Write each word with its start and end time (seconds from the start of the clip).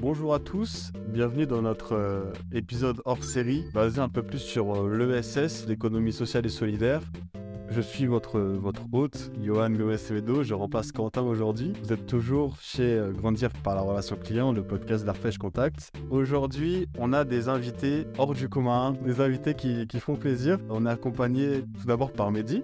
Bonjour 0.00 0.34
à 0.34 0.38
tous, 0.38 0.92
bienvenue 1.08 1.46
dans 1.46 1.62
notre 1.62 1.94
euh, 1.94 2.32
épisode 2.52 3.00
hors 3.06 3.24
série 3.24 3.64
basé 3.72 4.00
un 4.00 4.08
peu 4.10 4.22
plus 4.22 4.38
sur 4.38 4.74
euh, 4.74 4.94
l'ESS, 4.94 5.66
l'économie 5.66 6.12
sociale 6.12 6.44
et 6.44 6.50
solidaire, 6.50 7.00
je 7.70 7.80
suis 7.80 8.06
votre, 8.06 8.40
votre 8.40 8.82
hôte, 8.92 9.30
Johan 9.42 9.70
Gomez 9.70 9.98
Sevedo. 9.98 10.42
Je 10.42 10.54
remplace 10.54 10.92
Quentin 10.92 11.22
aujourd'hui. 11.22 11.72
Vous 11.82 11.92
êtes 11.92 12.06
toujours 12.06 12.56
chez 12.60 12.96
euh, 12.96 13.12
Grandir 13.12 13.50
par 13.62 13.74
la 13.74 13.82
relation 13.82 14.16
client, 14.16 14.52
le 14.52 14.62
podcast 14.62 15.04
d'Arfèche 15.04 15.38
Contact. 15.38 15.92
Aujourd'hui, 16.10 16.86
on 16.98 17.12
a 17.12 17.24
des 17.24 17.48
invités 17.48 18.06
hors 18.16 18.34
du 18.34 18.48
commun, 18.48 18.94
des 19.04 19.20
invités 19.20 19.54
qui, 19.54 19.86
qui 19.86 20.00
font 20.00 20.16
plaisir. 20.16 20.58
On 20.70 20.86
est 20.86 20.90
accompagné 20.90 21.62
tout 21.80 21.86
d'abord 21.86 22.12
par 22.12 22.30
Mehdi. 22.30 22.62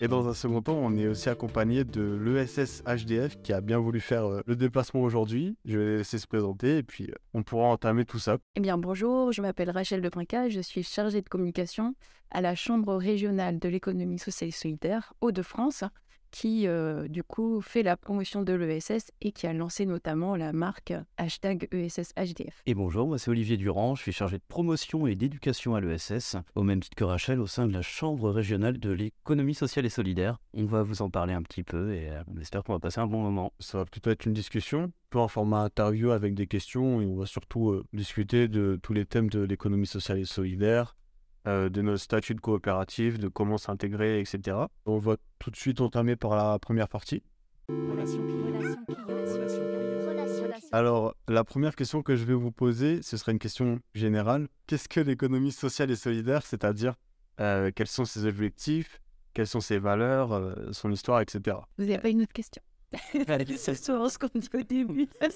Et 0.00 0.08
dans 0.08 0.28
un 0.28 0.34
second 0.34 0.62
temps, 0.62 0.78
on 0.80 0.96
est 0.96 1.06
aussi 1.06 1.28
accompagné 1.28 1.84
de 1.84 2.02
l'ESS 2.02 2.82
HDF 2.84 3.40
qui 3.42 3.52
a 3.52 3.60
bien 3.60 3.78
voulu 3.78 4.00
faire 4.00 4.24
euh, 4.26 4.40
le 4.46 4.56
déplacement 4.56 5.02
aujourd'hui. 5.02 5.56
Je 5.64 5.78
vais 5.78 5.84
les 5.84 5.96
laisser 5.98 6.18
se 6.18 6.26
présenter 6.26 6.78
et 6.78 6.82
puis 6.82 7.04
euh, 7.04 7.14
on 7.34 7.42
pourra 7.42 7.66
entamer 7.66 8.04
tout 8.04 8.18
ça. 8.18 8.38
Eh 8.56 8.60
bien, 8.60 8.76
bonjour, 8.76 9.32
je 9.32 9.40
m'appelle 9.40 9.70
Rachel 9.70 10.00
Debrinca, 10.00 10.48
je 10.48 10.60
suis 10.60 10.82
chargée 10.82 11.22
de 11.22 11.28
communication 11.28 11.94
à 12.32 12.40
la 12.40 12.54
Chambre 12.54 12.96
régionale 12.96 13.58
de 13.58 13.68
l'économie 13.68 14.18
sociale 14.18 14.31
et 14.40 14.50
solidaire 14.50 15.12
Hauts-de-France, 15.20 15.84
qui 16.32 16.66
euh, 16.66 17.06
du 17.06 17.22
coup 17.22 17.60
fait 17.60 17.84
la 17.84 17.96
promotion 17.96 18.42
de 18.42 18.52
l'ESS 18.54 19.12
et 19.20 19.30
qui 19.30 19.46
a 19.46 19.52
lancé 19.52 19.86
notamment 19.86 20.34
la 20.34 20.52
marque 20.52 20.94
hashtag 21.18 21.68
ESSHDF. 21.70 22.62
Et 22.66 22.74
bonjour, 22.74 23.06
moi 23.06 23.18
c'est 23.18 23.30
Olivier 23.30 23.56
Durand, 23.56 23.94
je 23.94 24.02
suis 24.02 24.12
chargé 24.12 24.38
de 24.38 24.42
promotion 24.48 25.06
et 25.06 25.14
d'éducation 25.14 25.74
à 25.74 25.80
l'ESS, 25.80 26.36
au 26.56 26.62
même 26.62 26.80
titre 26.80 26.96
que 26.96 27.04
Rachel 27.04 27.38
au 27.38 27.46
sein 27.46 27.66
de 27.68 27.72
la 27.72 27.82
Chambre 27.82 28.30
régionale 28.30 28.78
de 28.78 28.90
l'économie 28.90 29.54
sociale 29.54 29.84
et 29.84 29.90
solidaire. 29.90 30.40
On 30.54 30.64
va 30.64 30.82
vous 30.82 31.02
en 31.02 31.10
parler 31.10 31.34
un 31.34 31.42
petit 31.42 31.62
peu 31.62 31.92
et 31.92 32.10
euh, 32.10 32.22
on 32.26 32.40
espère 32.40 32.64
qu'on 32.64 32.72
va 32.72 32.80
passer 32.80 33.00
un 33.00 33.06
bon 33.06 33.20
moment. 33.20 33.52
Ça 33.60 33.78
va 33.78 33.84
plutôt 33.84 34.10
être 34.10 34.24
une 34.24 34.32
discussion, 34.32 34.90
peu 35.10 35.18
en 35.18 35.28
format 35.28 35.64
interview 35.64 36.10
avec 36.10 36.34
des 36.34 36.46
questions 36.46 37.02
et 37.02 37.06
on 37.06 37.16
va 37.16 37.26
surtout 37.26 37.70
euh, 37.70 37.84
discuter 37.92 38.48
de 38.48 38.80
tous 38.82 38.94
les 38.94 39.04
thèmes 39.04 39.28
de 39.28 39.40
l'économie 39.40 39.86
sociale 39.86 40.18
et 40.18 40.24
solidaire, 40.24 40.96
euh, 41.46 41.68
de 41.68 41.82
notre 41.82 42.00
statut 42.00 42.34
de 42.34 42.40
coopérative, 42.40 43.18
de 43.18 43.28
comment 43.28 43.58
s'intégrer, 43.58 44.20
etc. 44.20 44.56
On 44.86 44.98
va 44.98 45.16
tout 45.38 45.50
de 45.50 45.56
suite 45.56 45.80
entamer 45.80 46.16
par 46.16 46.36
la 46.36 46.58
première 46.58 46.88
partie. 46.88 47.22
Alors, 50.70 51.14
la 51.28 51.44
première 51.44 51.76
question 51.76 52.02
que 52.02 52.16
je 52.16 52.24
vais 52.24 52.34
vous 52.34 52.52
poser, 52.52 53.02
ce 53.02 53.16
serait 53.16 53.32
une 53.32 53.38
question 53.38 53.80
générale. 53.94 54.48
Qu'est-ce 54.66 54.88
que 54.88 55.00
l'économie 55.00 55.52
sociale 55.52 55.90
et 55.90 55.96
solidaire 55.96 56.46
C'est-à-dire, 56.46 56.94
euh, 57.40 57.70
quels 57.74 57.88
sont 57.88 58.04
ses 58.04 58.26
objectifs, 58.26 59.00
quelles 59.34 59.46
sont 59.46 59.60
ses 59.60 59.78
valeurs, 59.78 60.32
euh, 60.32 60.54
son 60.72 60.90
histoire, 60.90 61.20
etc. 61.20 61.56
Vous 61.78 61.84
n'avez 61.84 61.98
pas 61.98 62.08
une 62.08 62.22
autre 62.22 62.32
question? 62.32 62.62
C'est 63.56 63.74
souvent 63.84 64.08
ce 64.08 64.18
qu'on 64.18 64.28
dit 64.34 64.48
au 64.54 64.62
début. 64.62 65.08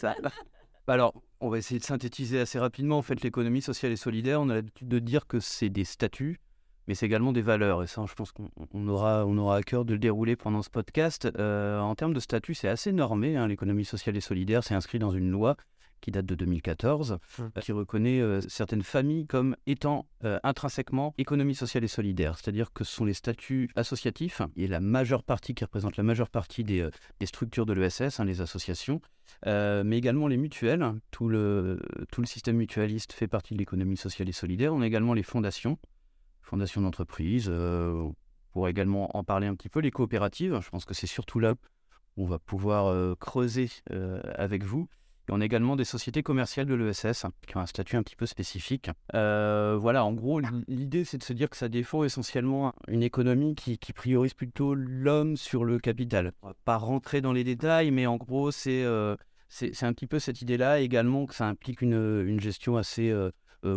Bah 0.86 0.94
alors, 0.94 1.14
on 1.40 1.48
va 1.48 1.58
essayer 1.58 1.80
de 1.80 1.84
synthétiser 1.84 2.38
assez 2.38 2.60
rapidement. 2.60 2.98
En 2.98 3.02
fait, 3.02 3.20
l'économie 3.22 3.60
sociale 3.60 3.90
et 3.90 3.96
solidaire, 3.96 4.40
on 4.40 4.48
a 4.48 4.54
l'habitude 4.54 4.86
de 4.86 4.98
dire 5.00 5.26
que 5.26 5.40
c'est 5.40 5.68
des 5.68 5.84
statuts, 5.84 6.40
mais 6.86 6.94
c'est 6.94 7.06
également 7.06 7.32
des 7.32 7.42
valeurs. 7.42 7.82
Et 7.82 7.88
ça, 7.88 8.04
je 8.08 8.14
pense 8.14 8.30
qu'on 8.30 8.88
aura, 8.88 9.26
on 9.26 9.36
aura 9.36 9.56
à 9.56 9.62
cœur 9.62 9.84
de 9.84 9.94
le 9.94 9.98
dérouler 9.98 10.36
pendant 10.36 10.62
ce 10.62 10.70
podcast. 10.70 11.28
Euh, 11.38 11.80
en 11.80 11.96
termes 11.96 12.14
de 12.14 12.20
statut, 12.20 12.54
c'est 12.54 12.68
assez 12.68 12.92
normé. 12.92 13.36
Hein, 13.36 13.48
l'économie 13.48 13.84
sociale 13.84 14.16
et 14.16 14.20
solidaire, 14.20 14.62
c'est 14.62 14.74
inscrit 14.74 15.00
dans 15.00 15.10
une 15.10 15.28
loi 15.28 15.56
qui 16.06 16.12
date 16.12 16.26
de 16.26 16.36
2014, 16.36 17.18
hum. 17.40 17.50
qui 17.60 17.72
reconnaît 17.72 18.20
euh, 18.20 18.40
certaines 18.42 18.84
familles 18.84 19.26
comme 19.26 19.56
étant 19.66 20.06
euh, 20.24 20.38
intrinsèquement 20.44 21.12
économie 21.18 21.56
sociale 21.56 21.82
et 21.82 21.88
solidaire. 21.88 22.38
C'est-à-dire 22.38 22.72
que 22.72 22.84
ce 22.84 22.94
sont 22.94 23.04
les 23.04 23.12
statuts 23.12 23.70
associatifs, 23.74 24.40
et 24.54 24.68
la 24.68 24.78
majeure 24.78 25.24
partie 25.24 25.52
qui 25.52 25.64
représente 25.64 25.96
la 25.96 26.04
majeure 26.04 26.30
partie 26.30 26.62
des, 26.62 26.80
euh, 26.80 26.90
structures 27.24 27.66
de 27.66 27.72
l'ESS, 27.72 28.20
hein, 28.20 28.24
les 28.24 28.40
associations, 28.40 29.00
mais 29.44 29.98
également 29.98 30.28
les 30.28 30.36
mutuelles. 30.36 30.94
Tout 31.10 31.28
le, 31.28 31.80
tout 32.12 32.20
le 32.20 32.26
système 32.28 32.56
mutualiste 32.56 33.12
fait 33.12 33.26
partie 33.26 33.54
de 33.54 33.58
l'économie 33.58 33.96
sociale 33.96 34.28
et 34.28 34.32
solidaire. 34.32 34.72
On 34.72 34.82
a 34.82 34.86
également 34.86 35.12
les 35.12 35.24
fondations, 35.24 35.76
fondations 36.40 36.82
d'entreprise. 36.82 37.48
on 37.48 38.14
pourrait 38.52 38.70
également 38.70 39.16
en 39.16 39.24
parler 39.24 39.48
un 39.48 39.56
petit 39.56 39.68
peu. 39.68 39.80
Les 39.80 39.90
coopératives, 39.90 40.60
je 40.62 40.70
pense 40.70 40.84
que 40.84 40.94
c'est 40.94 41.08
surtout 41.08 41.40
là 41.40 41.54
où 42.16 42.24
on 42.24 42.28
va 42.28 42.38
pouvoir 42.38 43.16
creuser 43.18 43.68
avec 44.36 44.62
vous 44.62 44.88
on 45.32 45.40
a 45.40 45.44
également 45.44 45.76
des 45.76 45.84
sociétés 45.84 46.22
commerciales 46.22 46.66
de 46.66 46.74
l'ESS 46.74 47.26
qui 47.46 47.56
ont 47.56 47.60
un 47.60 47.66
statut 47.66 47.96
un 47.96 48.02
petit 48.02 48.16
peu 48.16 48.26
spécifique. 48.26 48.90
Euh, 49.14 49.76
voilà, 49.80 50.04
en 50.04 50.12
gros, 50.12 50.40
l'idée 50.68 51.04
c'est 51.04 51.18
de 51.18 51.22
se 51.22 51.32
dire 51.32 51.50
que 51.50 51.56
ça 51.56 51.68
défend 51.68 52.04
essentiellement 52.04 52.74
une 52.88 53.02
économie 53.02 53.54
qui, 53.54 53.76
priorise 53.92 54.34
plutôt 54.34 54.74
l'homme 54.74 55.36
sur 55.36 55.64
le 55.64 55.78
capital. 55.78 56.32
On 56.42 56.48
va 56.48 56.54
pas 56.64 56.76
rentrer 56.76 57.20
dans 57.20 57.32
les 57.32 57.44
détails, 57.44 57.90
mais 57.90 58.06
en 58.06 58.16
gros, 58.16 58.50
c'est 58.50 58.84
euh, 58.84 59.16
un 59.82 59.92
petit 59.92 60.06
peu 60.06 60.18
cette 60.18 60.42
idée-là 60.42 60.80
également 60.80 61.26
que 61.26 61.34
ça 61.34 61.46
implique 61.46 61.82
une, 61.82 62.38
gestion 62.40 62.76
assez 62.76 63.10
euh, 63.10 63.30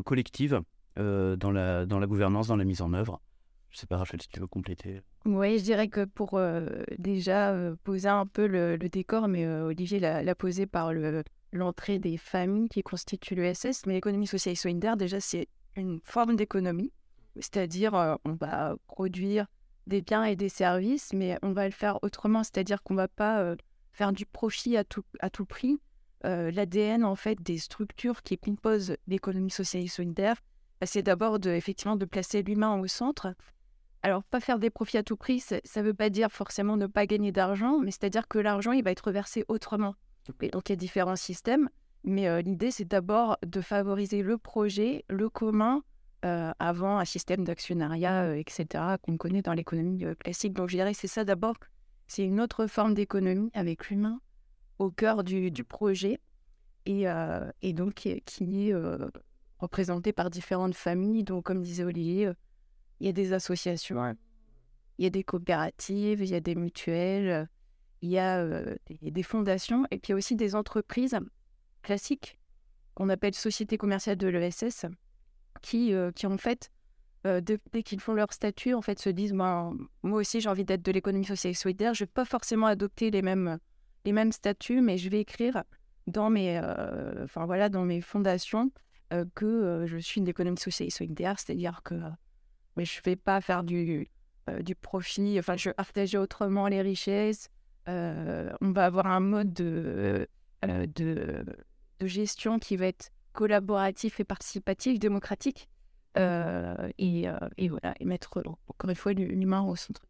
collective 0.04 0.62
dans, 0.98 1.52
la, 1.52 1.86
dans 1.86 1.98
la 1.98 2.08
gouvernance, 2.08 2.48
dans 2.48 2.58
la 2.58 2.66
mise 2.66 2.82
en 2.82 2.94
œuvre. 2.94 3.22
Je 3.70 3.78
sais 3.78 3.88
pas, 3.88 3.98
Rachel, 3.98 4.22
si 4.22 4.28
tu 4.30 4.40
veux 4.40 4.48
compléter. 4.48 5.02
Oui, 5.26 5.60
je 5.60 5.64
dirais 5.64 5.88
que 5.88 6.04
pour 6.04 6.40
déjà 6.98 7.56
poser 7.84 8.10
un 8.10 8.26
peu 8.26 8.48
le, 8.48 8.78
décor, 8.78 9.28
mais 9.28 9.48
Olivier 9.48 10.00
l'a 10.00 10.36
posé 10.36 10.66
par 10.66 10.92
le, 10.92 11.24
l'entrée 11.52 12.00
des 12.00 12.18
familles 12.18 12.70
qui 12.70 12.84
constituent 12.84 13.36
l'ESS, 13.36 13.86
mais 13.86 13.94
l'économie 13.94 14.28
sociale 14.28 14.54
et 14.54 14.56
solidaire, 14.56 14.98
déjà, 14.98 15.20
c'est 15.20 15.48
une 15.76 16.00
forme 16.04 16.36
d'économie, 16.36 16.92
c'est-à-dire 17.36 17.96
euh, 17.96 18.16
on 18.26 18.34
va 18.34 18.76
produire 18.88 19.48
des 19.88 20.02
biens 20.02 20.24
et 20.24 20.36
des 20.36 20.50
services, 20.50 21.14
mais 21.14 21.38
on 21.42 21.52
va 21.52 21.66
le 21.66 21.74
faire 21.74 22.00
autrement, 22.04 22.44
c'est-à-dire 22.44 22.84
qu'on 22.84 22.94
ne 22.94 23.00
va 23.00 23.08
pas 23.08 23.40
euh, 23.42 23.56
faire 23.92 24.14
du 24.14 24.26
profit 24.26 24.78
à 24.78 24.84
tout, 24.84 25.04
à 25.20 25.30
tout 25.30 25.46
prix. 25.46 25.80
Euh, 26.26 26.52
L'ADN, 26.52 27.04
en 27.04 27.16
fait, 27.16 27.42
des 27.42 27.58
structures 27.58 28.22
qui 28.22 28.38
composent 28.38 28.96
l'économie 29.08 29.52
sociale 29.52 29.84
et 29.84 29.88
solidaire, 29.88 30.36
bah, 30.80 30.86
c'est 30.86 31.02
d'abord 31.02 31.40
de, 31.40 31.50
effectivement 31.50 31.96
de 31.96 32.06
placer 32.06 32.44
l'humain 32.44 32.80
au 32.80 32.88
centre. 32.88 33.34
Alors, 34.02 34.24
pas 34.24 34.40
faire 34.40 34.60
des 34.60 34.70
profits 34.70 34.98
à 34.98 35.04
tout 35.04 35.18
prix, 35.18 35.40
ça 35.40 35.58
ne 35.58 35.82
veut 35.82 35.94
pas 35.94 36.10
dire 36.10 36.32
forcément 36.32 36.78
ne 36.78 36.88
pas 36.88 37.06
gagner 37.06 37.32
d'argent, 37.32 37.80
mais 37.80 37.92
c'est-à-dire 37.92 38.28
que 38.28 38.38
l'argent, 38.38 38.72
il 38.72 38.84
va 38.84 38.92
être 38.92 39.12
versé 39.12 39.44
autrement 39.48 39.96
donc 40.52 40.70
il 40.70 40.72
y 40.72 40.74
a 40.74 40.76
différents 40.76 41.16
systèmes, 41.16 41.70
mais 42.04 42.28
euh, 42.28 42.42
l'idée 42.42 42.72
c'est 42.72 42.86
d'abord 42.86 43.38
de 43.46 43.62
favoriser 43.62 44.22
le 44.22 44.38
projet, 44.38 45.06
le 45.10 45.30
commun, 45.30 45.84
euh, 46.26 46.52
avant 46.60 46.98
un 46.98 47.06
système 47.06 47.44
d'actionnariat, 47.44 48.24
euh, 48.24 48.36
etc., 48.36 48.96
qu'on 49.02 49.18
connaît 49.18 49.42
dans 49.42 49.54
l'économie 49.54 50.04
classique. 50.20 50.54
Donc 50.54 50.70
je 50.70 50.76
dirais 50.76 50.94
que 50.94 51.00
c'est 51.00 51.08
ça 51.08 51.24
d'abord, 51.24 51.56
c'est 52.08 52.24
une 52.24 52.42
autre 52.42 52.68
forme 52.68 52.94
d'économie 52.94 53.52
avec 53.54 53.90
l'humain 53.90 54.20
au 54.80 54.92
cœur 54.92 55.24
du, 55.24 55.52
projet 55.66 56.20
et, 56.86 57.06
et, 57.62 57.74
donc 57.74 57.96
qui, 57.96 58.70
est 58.70 58.74
représenté 59.60 60.14
par 60.14 60.30
différentes 60.30 60.74
familles. 60.74 61.26
Donc 61.26 61.44
comme 61.44 61.62
disait 61.62 61.84
Olivier, 61.84 62.32
il 63.02 63.06
y 63.06 63.10
a 63.10 63.12
des 63.12 63.34
associations, 63.34 64.16
il 64.98 65.04
y 65.04 65.06
a 65.06 65.10
des 65.10 65.24
coopératives, 65.24 66.22
il 66.22 66.30
y 66.30 66.36
a 66.36 66.40
des 66.40 66.56
mutuelles 66.56 67.50
il 68.02 68.10
y 68.10 68.18
a 68.18 68.46
des, 69.02 69.24
fondations 69.24 69.86
et 69.92 70.00
puis 70.00 70.10
il 70.10 70.12
y 70.12 70.14
a 70.14 70.18
aussi 70.18 70.36
des 70.36 70.56
entreprises 70.56 71.18
classiques 71.82 72.40
qu'on 72.96 73.10
appelle 73.10 73.34
sociétés 73.34 73.78
commerciales 73.78 74.18
de 74.18 74.28
l'ESS 74.28 74.86
qui, 75.62 75.94
qui 76.16 76.28
en 76.28 76.38
fait, 76.38 76.72
dès 77.24 77.84
qu'ils 77.84 78.00
font 78.00 78.14
leur 78.14 78.32
statut, 78.32 78.74
en 78.74 78.82
fait, 78.82 79.00
se 79.00 79.10
disent 79.10 79.34
ben, 79.34 79.76
moi 80.04 80.20
aussi 80.20 80.40
j'ai 80.40 80.50
envie 80.50 80.64
d'être 80.66 80.84
de 80.84 80.92
l'économie 80.92 81.26
sociale 81.26 81.52
et 81.52 81.56
solidaire, 81.56 81.94
je 81.94 82.04
ne 82.04 82.08
vais 82.08 82.12
pas 82.14 82.26
forcément 82.26 82.68
adopter 82.68 83.12
les 83.12 83.22
mêmes, 83.22 83.60
les 84.06 84.14
mêmes 84.14 84.32
statuts, 84.32 84.82
mais 84.82 84.98
je 84.98 85.10
vais 85.10 85.20
écrire 85.20 85.64
dans 86.08 86.30
mes, 86.30 86.60
enfin, 87.24 87.46
voilà, 87.46 87.70
dans 87.70 87.84
mes 87.84 88.02
fondations 88.02 88.72
que 89.36 89.84
je 89.88 89.98
suis 89.98 90.22
une 90.22 90.28
économie 90.28 90.58
sociale 90.58 90.88
et 90.88 90.92
solidaire, 90.92 91.38
c'est-à-dire 91.38 91.82
que 91.84 91.96
je 92.78 93.00
ne 93.00 93.04
vais 93.04 93.16
pas 93.18 93.42
faire 93.42 93.64
du, 93.64 94.08
du 94.62 94.76
profit, 94.76 95.38
enfin 95.40 95.58
je 95.58 95.70
vais 95.70 95.74
partager 95.74 96.18
autrement 96.18 96.68
les 96.68 96.82
richesses, 96.82 97.50
on 98.62 98.72
va 98.72 98.86
avoir 98.86 99.08
un 99.08 99.20
mode 99.20 99.54
de, 99.54 100.28
euh, 100.66 100.86
de, 100.88 101.46
de, 102.00 102.08
gestion 102.08 102.60
qui 102.60 102.78
va 102.78 102.88
être 102.88 103.12
collaboratif 103.34 104.20
et 104.20 104.24
participatif, 104.24 105.00
démocratique. 105.00 105.70
Euh, 106.18 106.90
et, 106.98 107.26
et, 107.58 107.70
voilà, 107.70 107.94
et 108.00 108.06
mettre 108.06 108.42
encore 108.68 108.90
une 108.90 108.96
fois 108.96 109.14
l'humain 109.14 109.62
au 109.62 109.76
centre. 109.76 110.02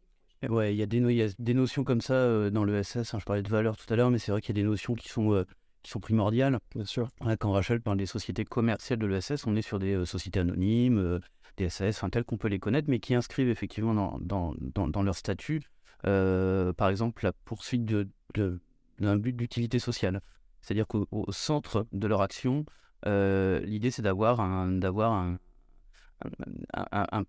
Ouais, 0.48 0.74
il 0.74 0.78
y, 0.78 0.82
a 0.82 0.86
des, 0.86 1.54
notions 1.54 1.84
comme 1.84 2.00
ça 2.00 2.50
dans 2.50 2.64
le 2.64 2.82
SS. 2.82 3.14
Hein, 3.14 3.18
je 3.20 3.24
parlais 3.24 3.42
de 3.42 3.50
valeurs 3.50 3.76
tout 3.76 3.92
à 3.92 3.96
l'heure, 3.96 4.10
mais 4.10 4.18
c'est 4.18 4.32
vrai 4.32 4.40
qu'il 4.40 4.56
y 4.56 4.58
a 4.58 4.62
des 4.62 4.68
notions 4.68 4.94
qui 4.94 5.08
sont, 5.08 5.44
qui 5.82 5.90
sont 5.90 6.00
primordiales. 6.00 6.58
Bien 6.74 6.86
sûr. 6.86 7.08
quand 7.38 7.52
Rachel 7.52 7.82
parle 7.82 7.98
des 7.98 8.06
sociétés 8.06 8.46
commerciales 8.46 8.98
de 8.98 9.06
l'ESS, 9.06 9.46
on 9.46 9.54
est 9.54 9.62
sur 9.62 9.78
des 9.78 10.06
sociétés 10.06 10.40
anonymes, 10.40 11.20
des 11.58 11.68
SAS, 11.68 11.98
enfin, 11.98 12.08
telles 12.08 12.24
qu'on 12.24 12.38
peut 12.38 12.48
les 12.48 12.58
connaître, 12.58 12.88
mais 12.88 12.98
qui 13.00 13.14
inscrivent 13.14 13.50
effectivement 13.50 13.94
dans, 13.94 14.18
dans, 14.20 14.54
dans, 14.58 14.88
dans 14.88 15.02
leur 15.02 15.14
statut 15.14 15.60
euh, 15.60 15.79
par 16.02 16.88
exemple, 16.88 17.24
la 17.24 17.32
poursuite 17.32 17.84
d'un 17.84 19.16
but 19.16 19.36
d'utilité 19.36 19.78
sociale. 19.78 20.20
C'est-à-dire 20.60 20.86
qu'au 20.86 21.26
centre 21.30 21.86
de 21.92 22.06
leur 22.06 22.20
action, 22.20 22.64
euh, 23.06 23.60
l'idée 23.60 23.90
c'est 23.90 24.02
d'avoir 24.02 24.40
un, 24.40 25.38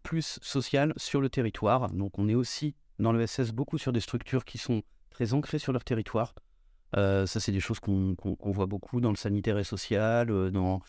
plus 0.03 0.39
social 0.41 0.94
sur 0.97 1.21
le 1.21 1.29
territoire. 1.29 1.91
Donc 1.91 2.19
on 2.19 2.27
est 2.27 2.35
aussi 2.35 2.75
dans 3.00 3.13
l'ESS 3.13 3.51
beaucoup 3.51 3.77
sur 3.77 3.94
des 3.94 4.01
structures 4.01 4.45
qui 4.45 4.57
sont 4.57 4.83
très 5.09 5.33
ancrées 5.33 5.59
sur 5.59 5.71
leur 5.73 5.83
territoire. 5.83 6.35
ça, 6.94 7.25
c'est 7.25 7.51
des 7.51 7.59
choses 7.59 7.79
qu'on 7.79 8.15
voit 8.44 8.65
beaucoup 8.65 9.00
dans 9.01 9.12
le 9.12 9.15
sanitaire 9.15 9.57
et 9.57 9.63
social, 9.63 10.51
dans, 10.51 10.81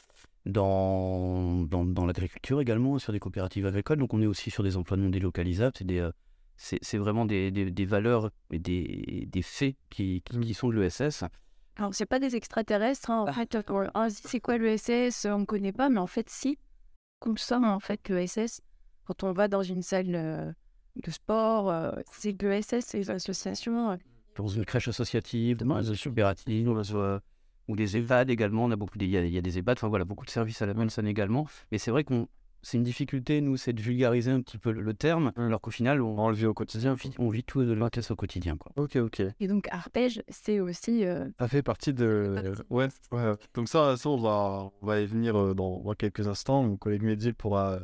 dans, 0.45 1.65
dans, 1.65 2.07
l'agriculture 2.07 2.61
également, 2.61 2.99
sur 2.99 3.13
des 3.13 3.21
coopératives 3.21 3.67
agricoles. 3.67 3.99
Donc, 3.99 4.13
on 4.13 4.21
est 4.21 4.27
aussi 4.27 4.51
sur 4.51 4.65
des 4.65 4.77
emplois 4.77 4.97
non 4.97 5.09
délocalisables. 5.09 5.75
C'est 5.79 5.87
des, 5.87 6.11
c'est 6.57 6.99
vraiment 6.99 7.25
des, 7.25 7.51
des, 7.51 7.85
valeurs 7.85 8.31
et 8.51 8.59
des, 8.59 9.29
des 9.31 9.43
faits 9.43 9.77
qui, 9.91 10.23
qui, 10.23 10.39
mmh. 10.39 10.55
sont 10.55 10.69
de 10.69 10.81
l'ESS. 10.81 11.25
Alors, 11.77 11.95
c'est 11.95 12.07
pas 12.07 12.19
des 12.19 12.37
extraterrestres. 12.37 13.11
Hein. 13.11 13.21
En 13.21 13.27
ah. 13.27 13.33
fait, 13.33 13.57
on 13.69 14.09
se 14.09 14.15
dit 14.17 14.23
c'est 14.25 14.41
quoi 14.41 14.59
l'ESS 14.59 15.27
On 15.27 15.41
ne 15.41 15.45
connaît 15.45 15.73
pas, 15.73 15.89
mais 15.89 15.99
en 15.99 16.07
fait, 16.07 16.29
si. 16.29 16.59
Comme 17.19 17.39
ça, 17.39 17.59
en 17.61 17.81
fait, 17.81 18.09
l'ESS, 18.09 18.61
quand 19.05 19.23
on 19.23 19.33
va 19.33 19.49
dans 19.49 19.63
une 19.63 19.83
salle 19.83 20.15
euh, 20.15 20.53
de 20.97 21.11
sport, 21.11 21.71
euh, 21.71 21.93
c'est 22.13 22.41
l'ESS, 22.41 22.81
c'est 22.81 22.99
les 22.99 23.11
associations. 23.11 23.93
Euh. 23.93 23.97
Dans 24.37 24.49
une 24.49 24.65
crèche 24.65 24.89
associative, 24.89 25.59
dans 25.59 25.83
une 25.83 25.97
coopérative, 25.97 26.69
ou 27.69 27.77
des 27.77 27.97
EHPAD 27.97 28.31
également. 28.31 28.65
On 28.65 28.71
a 28.71 28.77
beaucoup, 28.77 28.99
il 29.01 29.09
y, 29.09 29.17
a, 29.17 29.25
il 29.25 29.33
y 29.33 29.39
a 29.39 29.43
des 29.43 29.59
EHPAD, 29.59 29.79
enfin 29.79 29.89
voilà, 29.89 30.05
beaucoup 30.05 30.25
de 30.25 30.31
services 30.31 30.63
à 30.63 30.67
la 30.67 30.75
Manson 30.75 31.07
également. 31.07 31.47
Mais 31.71 31.79
c'est 31.79 31.91
vrai 31.91 32.05
qu'on 32.05 32.29
c'est 32.63 32.77
une 32.77 32.85
difficulté, 32.85 33.41
nous, 33.41 33.57
c'est 33.57 33.73
de 33.73 33.83
vulgariser 33.83 34.31
un 34.31 34.41
petit 34.41 34.57
peu 34.57 34.71
le, 34.71 34.95
terme, 34.95 35.33
alors 35.37 35.61
qu'au 35.61 35.73
final, 35.73 36.01
on, 36.01 36.17
on, 36.17 36.29
le 36.29 36.37
vit 36.37 36.47
au 36.47 36.55
quotidien. 36.55 36.97
On 37.19 37.29
vit 37.29 37.43
tout 37.43 37.65
de 37.65 37.73
l'intérêt 37.73 38.13
au 38.13 38.17
quotidien. 38.17 38.57
Quoi. 38.57 38.71
Ok, 38.77 38.97
ok. 38.97 39.23
Et 39.41 39.49
donc, 39.49 39.67
arpège, 39.73 40.23
c'est 40.29 40.61
aussi. 40.61 41.05
Euh, 41.05 41.29
ça 41.41 41.49
fait 41.49 41.63
partie 41.63 41.93
de. 41.93 42.55
Ouais, 42.71 42.89
ouais. 43.11 43.35
Donc, 43.55 43.69
ça, 43.69 43.97
ça 43.97 44.09
on, 44.09 44.17
va, 44.17 44.71
on 44.81 44.87
va 44.87 45.01
y 45.01 45.07
venir 45.07 45.37
euh, 45.37 45.55
dans, 45.55 45.83
quelques 45.95 46.29
instants. 46.29 46.63
Mon 46.63 46.77
collègue 46.77 47.03
Medil 47.03 47.35
pourra 47.35 47.81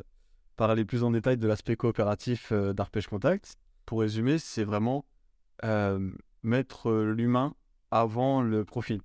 parler 0.56 0.84
plus 0.84 1.02
en 1.02 1.10
détail 1.10 1.36
de 1.36 1.48
l'aspect 1.48 1.76
coopératif 1.76 2.52
euh, 2.52 2.72
d'Arpège 2.72 3.08
Contact. 3.08 3.56
Pour 3.84 4.00
résumer, 4.00 4.38
c'est 4.38 4.64
vraiment 4.64 5.04
mettre 6.44 6.92
l'humain 6.92 7.54
avant 7.90 8.42
le 8.42 8.64
profit. 8.64 9.00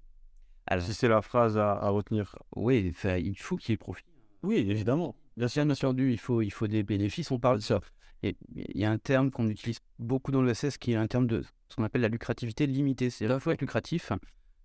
Alors, 0.67 0.85
si 0.85 0.93
c'est 0.93 1.07
la 1.07 1.23
phrase 1.23 1.57
à, 1.57 1.71
à 1.71 1.89
retenir. 1.89 2.35
Oui, 2.55 2.93
il 3.03 3.35
faut 3.35 3.57
qu'il 3.57 3.71
y 3.71 3.73
ait 3.73 3.77
profit. 3.77 4.03
Oui, 4.43 4.57
évidemment. 4.57 5.15
Bien 5.37 5.47
sûr, 5.47 5.65
bien 5.65 5.75
sûr, 5.75 5.93
il 5.97 6.19
faut, 6.19 6.41
il 6.41 6.51
faut 6.51 6.67
des 6.67 6.83
bénéfices. 6.83 7.31
On 7.31 7.39
parle 7.39 7.57
de 7.57 7.63
ça. 7.63 7.81
Il 8.21 8.35
y 8.55 8.85
a 8.85 8.91
un 8.91 8.97
terme 8.97 9.31
qu'on 9.31 9.49
utilise 9.49 9.79
beaucoup 9.99 10.31
dans 10.31 10.41
l'ESS 10.41 10.77
qui 10.77 10.93
est 10.93 10.95
un 10.95 11.07
terme 11.07 11.27
de 11.27 11.43
ce 11.69 11.75
qu'on 11.75 11.83
appelle 11.83 12.01
la 12.01 12.07
lucrativité 12.07 12.67
limitée. 12.67 13.09
C'est 13.09 13.25
à 13.25 13.29
la 13.29 13.39
fois 13.39 13.53
être 13.53 13.61
lucratif, 13.61 14.11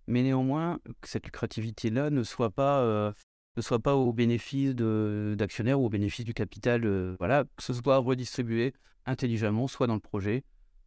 mais 0.07 0.23
néanmoins 0.23 0.79
que 1.01 1.09
cette 1.09 1.25
lucrativité-là 1.25 2.09
ne 2.09 2.23
soit 2.23 2.51
pas 2.51 2.81
euh, 2.81 3.11
ne 3.57 3.61
soit 3.61 3.79
pas 3.79 3.95
au 3.95 4.13
bénéfice 4.13 4.75
d'actionnaires 4.75 5.81
ou 5.81 5.87
au 5.87 5.89
bénéfice 5.89 6.23
du 6.23 6.33
capital. 6.33 6.85
Euh, 6.85 7.15
voilà, 7.19 7.43
que 7.43 7.63
ce 7.63 7.73
soit 7.73 7.97
redistribué 7.97 8.73
intelligemment, 9.05 9.67
soit 9.67 9.87
dans 9.87 9.95
le 9.95 9.99
projet, 9.99 10.43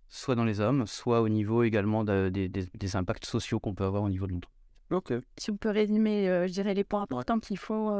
soit 0.08 0.34
dans 0.34 0.44
les 0.44 0.60
hommes, 0.60 0.86
soit 0.86 1.20
au 1.20 1.28
niveau 1.28 1.64
également 1.64 2.04
des, 2.04 2.96
impacts 2.96 3.26
sociaux 3.26 3.60
qu'on 3.60 3.74
peut 3.74 3.84
avoir 3.84 4.04
au 4.04 4.08
niveau 4.08 4.26
de 4.26 4.32
l'entreprise. 4.32 5.22
Si 5.38 5.50
on 5.50 5.56
peut 5.56 5.70
résumer, 5.70 6.28
euh, 6.28 6.46
je 6.46 6.52
dirais 6.52 6.74
les 6.74 6.84
points 6.84 7.02
importants 7.02 7.40
qu'il 7.40 7.58
faut 7.58 7.90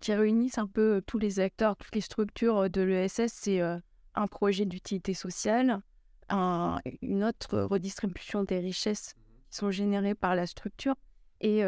qui 0.00 0.12
réunissent 0.14 0.58
un 0.58 0.66
peu 0.66 1.02
tous 1.06 1.18
les 1.18 1.40
acteurs, 1.40 1.76
toutes 1.76 1.94
les 1.94 2.00
structures 2.00 2.70
de 2.70 2.82
l'ESS. 2.82 3.32
C'est 3.32 3.60
un 3.60 4.26
projet 4.26 4.64
d'utilité 4.64 5.14
sociale, 5.14 5.80
une 6.30 7.24
autre 7.24 7.60
redistribution 7.60 8.44
des 8.44 8.58
richesses 8.58 9.14
qui 9.50 9.56
sont 9.56 9.70
générées 9.70 10.14
par 10.14 10.34
la 10.34 10.46
structure 10.46 10.94
et, 11.40 11.58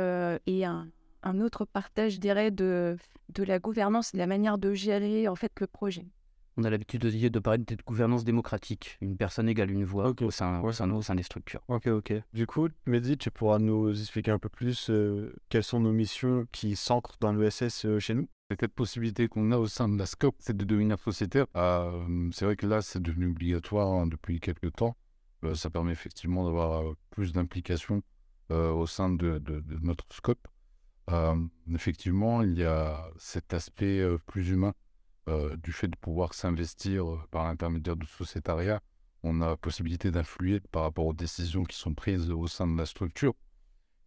et 0.46 0.64
un, 0.64 0.88
un, 1.22 1.40
autre 1.40 1.64
partage, 1.64 2.12
je 2.12 2.20
dirais, 2.20 2.50
de, 2.50 2.96
de 3.30 3.42
la 3.42 3.58
gouvernance, 3.58 4.12
de 4.12 4.18
la 4.18 4.26
manière 4.26 4.58
de 4.58 4.72
gérer 4.72 5.28
en 5.28 5.34
fait 5.34 5.52
le 5.60 5.66
projet 5.66 6.06
on 6.56 6.64
a 6.64 6.70
l'habitude 6.70 7.00
de, 7.00 7.28
de 7.28 7.38
parler 7.38 7.58
de 7.58 7.76
gouvernance 7.86 8.24
démocratique. 8.24 8.98
Une 9.00 9.16
personne 9.16 9.48
égale 9.48 9.70
une 9.70 9.84
voix 9.84 10.12
au, 10.20 10.30
sein, 10.30 10.60
au, 10.60 11.02
sein, 11.02 11.14
des 11.14 11.22
structures. 11.22 11.62
Ok, 11.68 11.86
ok. 11.86 12.12
Du 12.32 12.46
coup, 12.46 12.68
Mehdi, 12.86 13.16
tu 13.16 13.30
pourras 13.30 13.58
nous 13.58 13.90
expliquer 13.98 14.30
un 14.30 14.38
peu 14.38 14.48
plus 14.48 14.90
euh, 14.90 15.34
quelles 15.48 15.64
sont 15.64 15.80
nos 15.80 15.92
missions 15.92 16.46
qui 16.52 16.76
s'ancrent 16.76 17.16
dans 17.20 17.32
l'ESS 17.32 17.86
euh, 17.86 17.98
chez 17.98 18.14
nous? 18.14 18.28
Cette 18.50 18.74
possibilité 18.74 19.28
qu'on 19.28 19.50
a 19.50 19.56
au 19.56 19.66
sein 19.66 19.88
de 19.88 19.96
la 19.96 20.04
SCOP, 20.04 20.34
c'est 20.38 20.56
de 20.56 20.64
devenir 20.64 20.98
sociétaire. 20.98 21.46
Euh, 21.56 22.30
c'est 22.32 22.44
vrai 22.44 22.56
que 22.56 22.66
là, 22.66 22.82
c'est 22.82 23.00
devenu 23.00 23.28
obligatoire 23.30 23.88
hein, 23.90 24.06
depuis 24.06 24.40
quelques 24.40 24.72
temps. 24.74 24.94
ça 25.54 25.70
permet 25.70 25.92
effectivement 25.92 26.44
d'avoir 26.44 26.82
plus 27.10 27.32
d'implication 27.32 28.02
au 28.50 28.86
sein 28.86 29.08
de, 29.08 29.38
de, 29.38 29.62
notre 29.80 30.04
scope. 30.12 30.46
effectivement, 31.74 32.42
il 32.42 32.58
y 32.58 32.64
a 32.64 33.08
cet 33.16 33.54
aspect 33.54 34.06
plus 34.26 34.50
humain 34.50 34.74
euh, 35.28 35.56
du 35.56 35.72
fait 35.72 35.88
de 35.88 35.96
pouvoir 35.96 36.34
s'investir 36.34 37.08
euh, 37.08 37.20
par 37.30 37.44
l'intermédiaire 37.44 37.94
du 37.96 38.06
sociétariat, 38.06 38.80
on 39.22 39.40
a 39.40 39.56
possibilité 39.56 40.10
d'influer 40.10 40.58
par 40.72 40.82
rapport 40.82 41.06
aux 41.06 41.12
décisions 41.12 41.62
qui 41.62 41.76
sont 41.76 41.94
prises 41.94 42.30
au 42.30 42.48
sein 42.48 42.66
de 42.66 42.76
la 42.76 42.86
structure. 42.86 43.34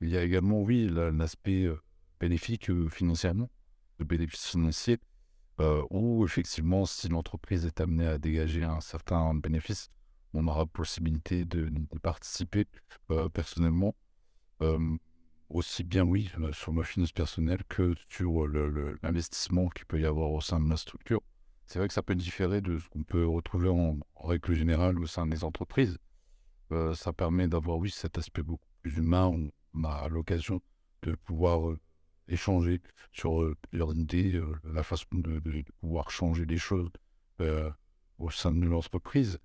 Il 0.01 0.09
y 0.09 0.17
a 0.17 0.23
également, 0.23 0.62
oui, 0.62 0.89
l'aspect 0.89 1.63
euh, 1.63 1.81
bénéfique 2.19 2.69
financièrement, 2.89 3.50
le 4.00 4.06
bénéfice 4.06 4.45
financier, 4.45 4.97
où 5.89 6.25
effectivement, 6.25 6.85
si 6.85 7.07
l'entreprise 7.07 7.65
est 7.65 7.79
amenée 7.79 8.07
à 8.07 8.18
dégager 8.18 8.63
un 8.63 8.81
certain 8.81 9.33
bénéfice, 9.35 9.89
on 10.33 10.45
aura 10.47 10.65
possibilité 10.65 11.45
de, 11.45 11.71
participer 12.01 12.65
personnellement 13.33 13.95
aussi 15.56 15.84
bien, 15.84 16.04
oui, 16.04 16.30
euh, 16.40 16.52
sur 16.52 16.74
ma 16.74 16.84
finance 16.84 17.13
personnelle 17.13 17.63
que 17.69 17.96
sur 18.10 18.46
l'investissement 18.48 19.69
qu'il 19.69 19.86
peut 19.86 20.00
y 20.00 20.06
avoir 20.06 20.31
au 20.31 20.42
sein 20.42 20.60
de 20.60 20.69
la 20.69 20.75
structure. 20.75 21.22
C'est 21.66 21.80
vrai 21.80 21.88
que 21.88 21.94
ça 21.94 22.04
peut 22.04 22.16
différer 22.16 22.62
de 22.62 22.78
ce 22.78 22.90
qu'on 22.90 23.04
peut 23.04 23.25
retrouver 23.25 23.69
en, 23.69 23.98
règle 24.18 24.54
générale 24.54 25.00
au 25.00 25.07
sein 25.07 25.25
des 25.25 25.44
entreprises. 25.44 25.98
Euh, 26.72 26.94
ça 26.94 27.13
permet 27.13 27.48
d'avoir, 27.48 27.78
oui, 27.78 27.90
cet 27.90 28.18
aspect 28.18 28.44
beaucoup 28.44 28.68
plus 28.81 28.98
humain. 28.98 29.31
On 29.74 29.84
a 29.86 30.10
l'occasion 30.10 30.62
de 31.04 31.16
pouvoir 31.16 31.69
euh, 31.69 31.80
échanger 32.28 32.81
sur 33.13 33.56
idées, 33.96 34.42
la 34.66 34.84
façon 34.84 35.06
de, 35.13 35.42
pouvoir 35.80 36.10
changer 36.12 36.46
les 36.46 36.57
choses 36.57 36.90
au 38.18 38.30
sein 38.30 38.52
de 38.52 38.66
l'entreprise 38.66 39.40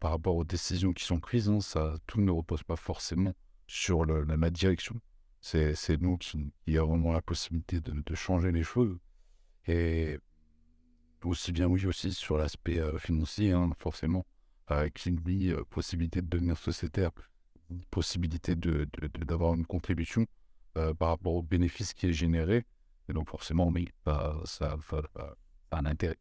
par 0.00 0.10
rapport 0.10 0.36
aux 0.36 0.44
décisions 0.44 0.92
qui 0.92 1.04
sont 1.04 1.20
prises. 1.20 1.48
Hein, 1.48 1.60
ça, 1.60 1.96
tout 2.06 2.20
ne 2.20 2.30
repose 2.30 2.62
pas 2.64 2.76
forcément 2.76 3.34
sur 3.66 4.04
la 4.04 4.50
direction 4.50 5.00
c'est 5.44 6.00
nous 6.00 6.16
qui, 6.16 6.78
avons 6.78 7.12
la 7.12 7.20
possibilité 7.20 7.78
de, 7.80 8.14
changer 8.14 8.50
les 8.50 8.62
choses. 8.62 8.96
Et 9.66 10.18
aussi 11.22 11.52
bien, 11.52 11.66
oui, 11.66 11.84
aussi 11.84 12.12
sur 12.12 12.38
l'aspect 12.38 12.78
euh, 12.78 12.98
financier, 12.98 13.52
hein, 13.52 13.70
forcément, 13.78 14.24
avec 14.66 15.04
une 15.04 15.20
euh, 15.52 15.62
possibilité 15.64 16.22
de 16.22 16.28
devenir 16.28 16.56
sociétaire, 16.56 17.10
possibilité 17.90 18.54
d'avoir 18.54 19.52
de, 19.52 19.58
une 19.58 19.66
contribution 19.66 20.26
euh, 20.78 20.94
par 20.94 21.08
rapport 21.08 21.34
au 21.34 21.42
bénéfice 21.42 21.92
qui 21.92 22.06
est 22.06 22.12
généré. 22.12 22.64
Et 23.10 23.12
donc, 23.12 23.28
forcément, 23.28 23.68
oui, 23.68 23.88
bah, 24.06 24.40
ça, 24.46 24.78
a 25.70 25.78
un 25.78 25.84
intérêt. 25.84 26.18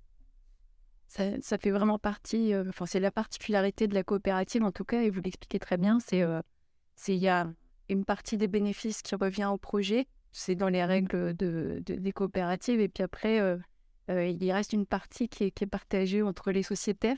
Ça, 1.07 1.41
ça, 1.41 1.57
fait 1.57 1.71
vraiment 1.71 1.99
partie, 1.99 2.53
enfin, 2.55 2.85
c'est 2.85 2.99
la 2.99 3.11
particularité 3.11 3.87
de 3.87 3.93
la 3.93 4.03
coopérative 4.03 4.63
en 4.63 4.71
tout 4.73 4.83
cas, 4.83 5.01
et 5.01 5.09
vous 5.09 5.21
l'expliquez 5.21 5.59
très 5.59 5.77
bien, 5.77 5.99
c'est 6.01 6.25
il 7.07 7.15
y 7.15 7.27
a 7.29 7.53
une 7.89 8.05
partie 8.05 8.37
des 8.37 8.47
bénéfices 8.47 9.01
qui 9.01 9.15
revient 9.15 9.49
au 9.51 9.57
projet. 9.57 10.07
C'est 10.31 10.55
dans 10.55 10.69
les 10.69 10.81
mmh. 10.81 10.87
règles 10.87 11.33
de, 11.35 11.81
des 11.85 12.11
coopératives. 12.11 12.79
Et 12.79 12.89
puis 12.89 13.03
après, 13.03 13.39
euh, 13.39 13.57
euh, 14.09 14.25
il 14.27 14.51
reste 14.51 14.73
une 14.73 14.85
partie 14.85 15.29
qui 15.29 15.45
est, 15.45 15.51
qui 15.51 15.63
est, 15.63 15.67
partagée 15.67 16.21
entre 16.21 16.51
les 16.51 16.63
sociétaires. 16.63 17.17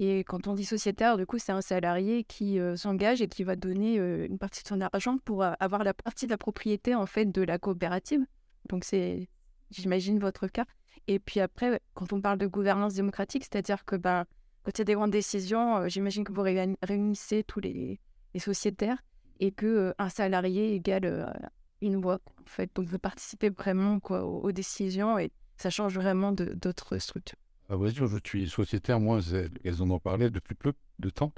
Et 0.00 0.22
quand 0.24 0.46
on 0.46 0.54
dit 0.54 0.64
sociétaire, 0.64 1.16
du 1.16 1.26
coup, 1.26 1.38
c'est 1.38 1.52
un 1.52 1.60
salarié 1.60 2.22
qui 2.24 2.60
euh, 2.60 2.76
s'engage 2.76 3.20
et 3.20 3.28
qui 3.28 3.42
va 3.42 3.56
donner 3.56 3.96
une 3.96 4.38
partie 4.38 4.62
de 4.62 4.68
son 4.68 4.80
argent 4.80 5.18
pour 5.24 5.42
avoir 5.42 5.82
la 5.82 5.94
partie 5.94 6.26
de 6.26 6.30
la 6.30 6.38
propriété 6.38 6.94
en 6.94 7.06
fait 7.06 7.26
de 7.26 7.42
la 7.42 7.58
coopérative. 7.58 8.24
Donc 8.68 8.84
c'est, 8.84 9.28
j'imagine, 9.70 10.18
votre 10.18 10.46
cas. 10.46 10.66
Et 11.08 11.18
puis 11.18 11.40
après, 11.40 11.80
quand 11.94 12.12
on 12.12 12.20
parle 12.20 12.38
de 12.38 12.46
gouvernance 12.46 12.94
démocratique, 12.94 13.44
c'est-à-dire 13.44 13.84
que 13.84 13.96
ben, 13.96 14.24
quand 14.62 14.72
il 14.76 14.78
y 14.78 14.82
a 14.82 14.84
des 14.84 14.94
grandes 14.94 15.10
décisions, 15.10 15.88
j'imagine 15.88 16.22
que 16.22 16.32
vous 16.32 16.42
réunissez 16.42 17.42
tous 17.42 17.60
les, 17.60 17.98
les 18.34 18.40
sociétaires 18.40 18.98
et 19.40 19.52
que 19.52 19.94
un 19.98 20.08
salarié 20.08 20.74
égale 20.74 21.50
une 21.80 22.00
voix 22.00 22.20
en 22.40 22.46
fait. 22.46 22.70
Donc 22.74 22.86
vous 22.86 22.98
participez 22.98 23.50
vraiment 23.50 24.00
quoi, 24.00 24.24
aux, 24.24 24.52
décisions 24.52 25.18
et 25.18 25.30
ça 25.56 25.70
change 25.70 25.94
vraiment 25.94 26.32
d'autres 26.32 26.98
structures. 26.98 27.38
À 27.68 27.76
vrai 27.76 27.90
je 27.90 28.06
suis 28.24 28.48
sociétaire, 28.48 28.98
moi, 28.98 29.20
elles 29.64 29.82
en 29.82 29.90
ont 29.90 29.98
parlé 29.98 30.30
depuis 30.30 30.54
peu 30.54 30.72
de 30.98 31.10
temps. 31.10 31.32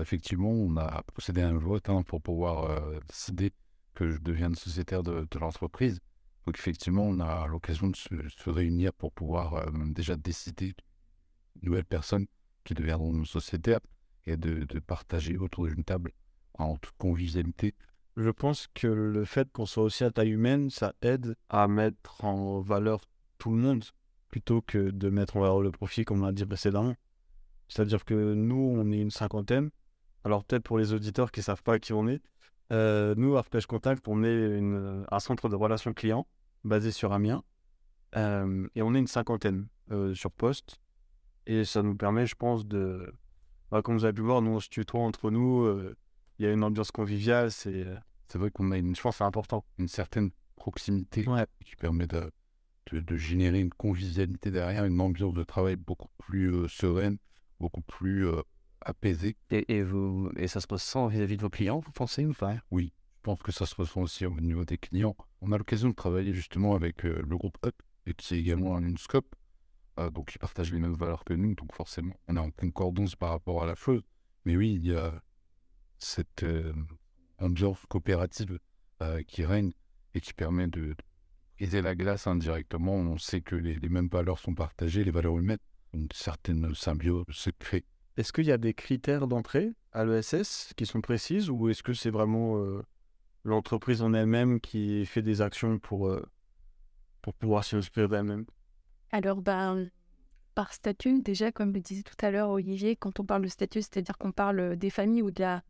effectivement, 0.00 0.50
on 0.50 0.76
a 0.76 1.02
procédé 1.02 1.42
à 1.42 1.48
un 1.48 1.58
vote 1.58 1.88
hein, 1.88 2.02
pour 2.02 2.20
pouvoir 2.20 2.80
décider 3.08 3.52
que 3.94 4.10
je 4.10 4.18
devienne 4.18 4.54
sociétaire 4.54 5.02
de, 5.02 5.26
l'entreprise. 5.38 6.00
Donc 6.46 6.58
effectivement, 6.58 7.04
on 7.04 7.20
a 7.20 7.46
l'occasion 7.46 7.88
de 7.88 7.96
se, 7.96 8.50
réunir 8.50 8.92
pour 8.92 9.12
pouvoir 9.12 9.70
déjà 9.72 10.16
décider 10.16 10.74
de 11.56 11.66
nouvelles 11.66 11.84
personnes 11.84 12.26
qui 12.64 12.74
deviendront 12.74 13.24
sociétaires 13.24 13.80
et 14.26 14.36
de, 14.36 14.64
de 14.64 14.78
partager 14.80 15.36
autour 15.36 15.66
d'une 15.66 15.84
table 15.84 16.12
en 16.60 16.76
toute 16.76 16.96
convivialité. 16.98 17.74
Je 18.16 18.30
pense 18.30 18.68
que 18.74 18.86
le 18.86 19.24
fait 19.24 19.50
qu'on 19.52 19.66
soit 19.66 19.84
aussi 19.84 20.04
à 20.04 20.10
taille 20.10 20.30
humaine, 20.30 20.70
ça 20.70 20.94
aide 21.02 21.36
à 21.48 21.68
mettre 21.68 22.24
en 22.24 22.60
valeur 22.60 23.00
tout 23.38 23.50
le 23.50 23.56
monde 23.56 23.84
plutôt 24.28 24.60
que 24.60 24.90
de 24.90 25.10
mettre 25.10 25.36
en 25.36 25.40
valeur 25.40 25.60
le 25.60 25.70
profit, 25.70 26.04
comme 26.04 26.22
on 26.22 26.26
l'a 26.26 26.32
dit 26.32 26.44
précédemment. 26.44 26.94
C'est-à-dire 27.68 28.04
que 28.04 28.34
nous, 28.34 28.74
on 28.76 28.90
est 28.90 29.00
une 29.00 29.10
cinquantaine. 29.10 29.70
Alors 30.24 30.44
peut-être 30.44 30.64
pour 30.64 30.78
les 30.78 30.92
auditeurs 30.92 31.32
qui 31.32 31.40
ne 31.40 31.44
savent 31.44 31.62
pas 31.62 31.78
qui 31.78 31.92
on 31.92 32.06
est, 32.08 32.20
euh, 32.72 33.14
nous, 33.16 33.36
Arpège 33.36 33.66
Contact, 33.66 34.06
on 34.06 34.22
est 34.22 34.60
un 35.10 35.18
centre 35.18 35.48
de 35.48 35.56
relations 35.56 35.92
clients 35.92 36.26
basé 36.64 36.90
sur 36.90 37.12
Amiens. 37.12 37.42
Euh, 38.16 38.66
et 38.74 38.82
on 38.82 38.94
est 38.94 38.98
une 38.98 39.06
cinquantaine 39.06 39.66
euh, 39.90 40.14
sur 40.14 40.30
poste. 40.30 40.80
Et 41.46 41.64
ça 41.64 41.82
nous 41.82 41.96
permet, 41.96 42.26
je 42.26 42.34
pense, 42.34 42.66
de... 42.66 43.12
Bah, 43.70 43.82
comme 43.82 43.96
vous 43.96 44.04
avez 44.04 44.12
pu 44.12 44.22
voir, 44.22 44.42
nous, 44.42 44.50
on 44.52 44.60
se 44.60 44.68
tutoie 44.68 45.00
entre 45.00 45.30
nous. 45.30 45.66
Il 46.40 46.44
y 46.44 46.46
a 46.46 46.52
une 46.52 46.64
ambiance 46.64 46.90
conviviale. 46.90 47.50
C'est, 47.50 47.86
euh, 47.86 47.96
C'est 48.28 48.38
vrai 48.38 48.50
qu'on 48.50 48.70
a 48.70 48.78
une, 48.78 48.96
je 48.96 49.00
pense 49.02 49.18
c'est 49.18 49.24
important. 49.24 49.62
une 49.78 49.88
certaine 49.88 50.30
proximité 50.56 51.28
Ouais. 51.28 51.44
qui 51.62 51.76
permet 51.76 52.06
de, 52.06 52.32
de, 52.90 53.00
de 53.00 53.16
générer 53.16 53.60
une 53.60 53.68
convivialité 53.74 54.50
derrière, 54.50 54.86
une 54.86 54.98
ambiance 55.02 55.34
de 55.34 55.42
travail 55.42 55.76
beaucoup 55.76 56.08
plus 56.16 56.50
euh, 56.50 56.66
sereine, 56.66 57.18
beaucoup 57.58 57.82
plus 57.82 58.26
euh, 58.26 58.40
apaisée. 58.80 59.36
Et, 59.50 59.70
et 59.76 59.82
vous, 59.82 60.30
et 60.36 60.48
ça 60.48 60.62
se 60.62 60.66
ressent 60.66 61.08
vis-à-vis 61.08 61.36
de 61.36 61.42
vos 61.42 61.50
clients, 61.50 61.78
vous 61.78 61.92
pensez 61.92 62.24
ou 62.24 62.32
pas? 62.32 62.54
Je 62.72 62.88
pense 63.22 63.42
que 63.42 63.52
ça 63.52 63.66
se 63.66 63.74
ressent 63.74 64.00
aussi 64.00 64.24
au 64.24 64.40
niveau 64.40 64.64
des 64.64 64.78
clients. 64.78 65.14
On 65.42 65.52
a 65.52 65.58
l'occasion 65.58 65.90
de 65.90 65.94
travailler 65.94 66.32
justement 66.32 66.74
avec 66.74 67.04
euh, 67.04 67.22
le 67.28 67.36
groupe 67.36 67.58
Up, 67.66 67.74
et 68.06 68.14
qui 68.14 68.32
est 68.34 68.38
également 68.38 68.76
un 68.76 68.84
Unscope, 68.84 69.34
donc 70.14 70.34
ils 70.34 70.38
partagent 70.38 70.72
les 70.72 70.78
mêmes 70.78 70.94
valeurs 70.94 71.22
que 71.24 71.34
nous, 71.34 71.54
donc 71.54 71.74
forcément 71.74 72.14
on 72.28 72.36
est 72.36 72.40
en 72.40 72.50
concordance 72.50 73.14
par 73.14 73.28
rapport 73.28 73.62
à 73.62 73.66
la 73.66 73.74
chose. 73.74 74.00
Mais 74.46 74.56
oui, 74.56 74.72
il 74.72 74.86
y 74.86 74.94
a 74.94 75.22
cette 76.00 76.42
euh, 76.42 76.72
ambiance 77.38 77.78
coopérative 77.88 78.58
euh, 79.02 79.22
qui 79.22 79.44
règne 79.44 79.72
et 80.14 80.20
qui 80.20 80.32
permet 80.32 80.66
de, 80.66 80.80
de 80.80 80.96
briser 81.58 81.82
la 81.82 81.94
glace 81.94 82.26
indirectement. 82.26 82.94
On 82.94 83.18
sait 83.18 83.40
que 83.40 83.54
les, 83.54 83.74
les 83.76 83.88
mêmes 83.88 84.08
valeurs 84.08 84.38
sont 84.38 84.54
partagées, 84.54 85.04
les 85.04 85.10
valeurs 85.10 85.38
humaines, 85.38 85.58
une 85.94 86.08
certaine 86.12 86.74
symbiose 86.74 87.24
se 87.30 87.50
crée. 87.50 87.84
Est-ce 88.16 88.32
qu'il 88.32 88.46
y 88.46 88.52
a 88.52 88.58
des 88.58 88.74
critères 88.74 89.28
d'entrée 89.28 89.72
à 89.92 90.04
l'ESS 90.04 90.72
qui 90.76 90.86
sont 90.86 91.00
précises 91.00 91.48
ou 91.48 91.68
est-ce 91.68 91.82
que 91.82 91.94
c'est 91.94 92.10
vraiment 92.10 92.58
euh, 92.58 92.82
l'entreprise 93.44 94.02
en 94.02 94.12
elle-même 94.12 94.60
qui 94.60 95.06
fait 95.06 95.22
des 95.22 95.40
actions 95.40 95.78
pour, 95.78 96.08
euh, 96.08 96.24
pour 97.22 97.34
pouvoir 97.34 97.64
s'inspirer 97.64 98.08
d'elle-même? 98.08 98.44
Alors, 99.12 99.40
ben, 99.42 99.88
par 100.54 100.72
statut, 100.72 101.22
déjà, 101.22 101.50
comme 101.50 101.72
le 101.72 101.80
disait 101.80 102.02
tout 102.02 102.24
à 102.24 102.30
l'heure 102.30 102.50
Olivier, 102.50 102.96
quand 102.96 103.20
on 103.20 103.24
parle 103.24 103.42
de 103.42 103.48
statut, 103.48 103.80
c'est-à-dire 103.80 104.18
qu'on 104.18 104.32
parle 104.32 104.76
des 104.76 104.90
familles 104.90 105.22
ou 105.22 105.30
de 105.30 105.40
la, 105.40 105.62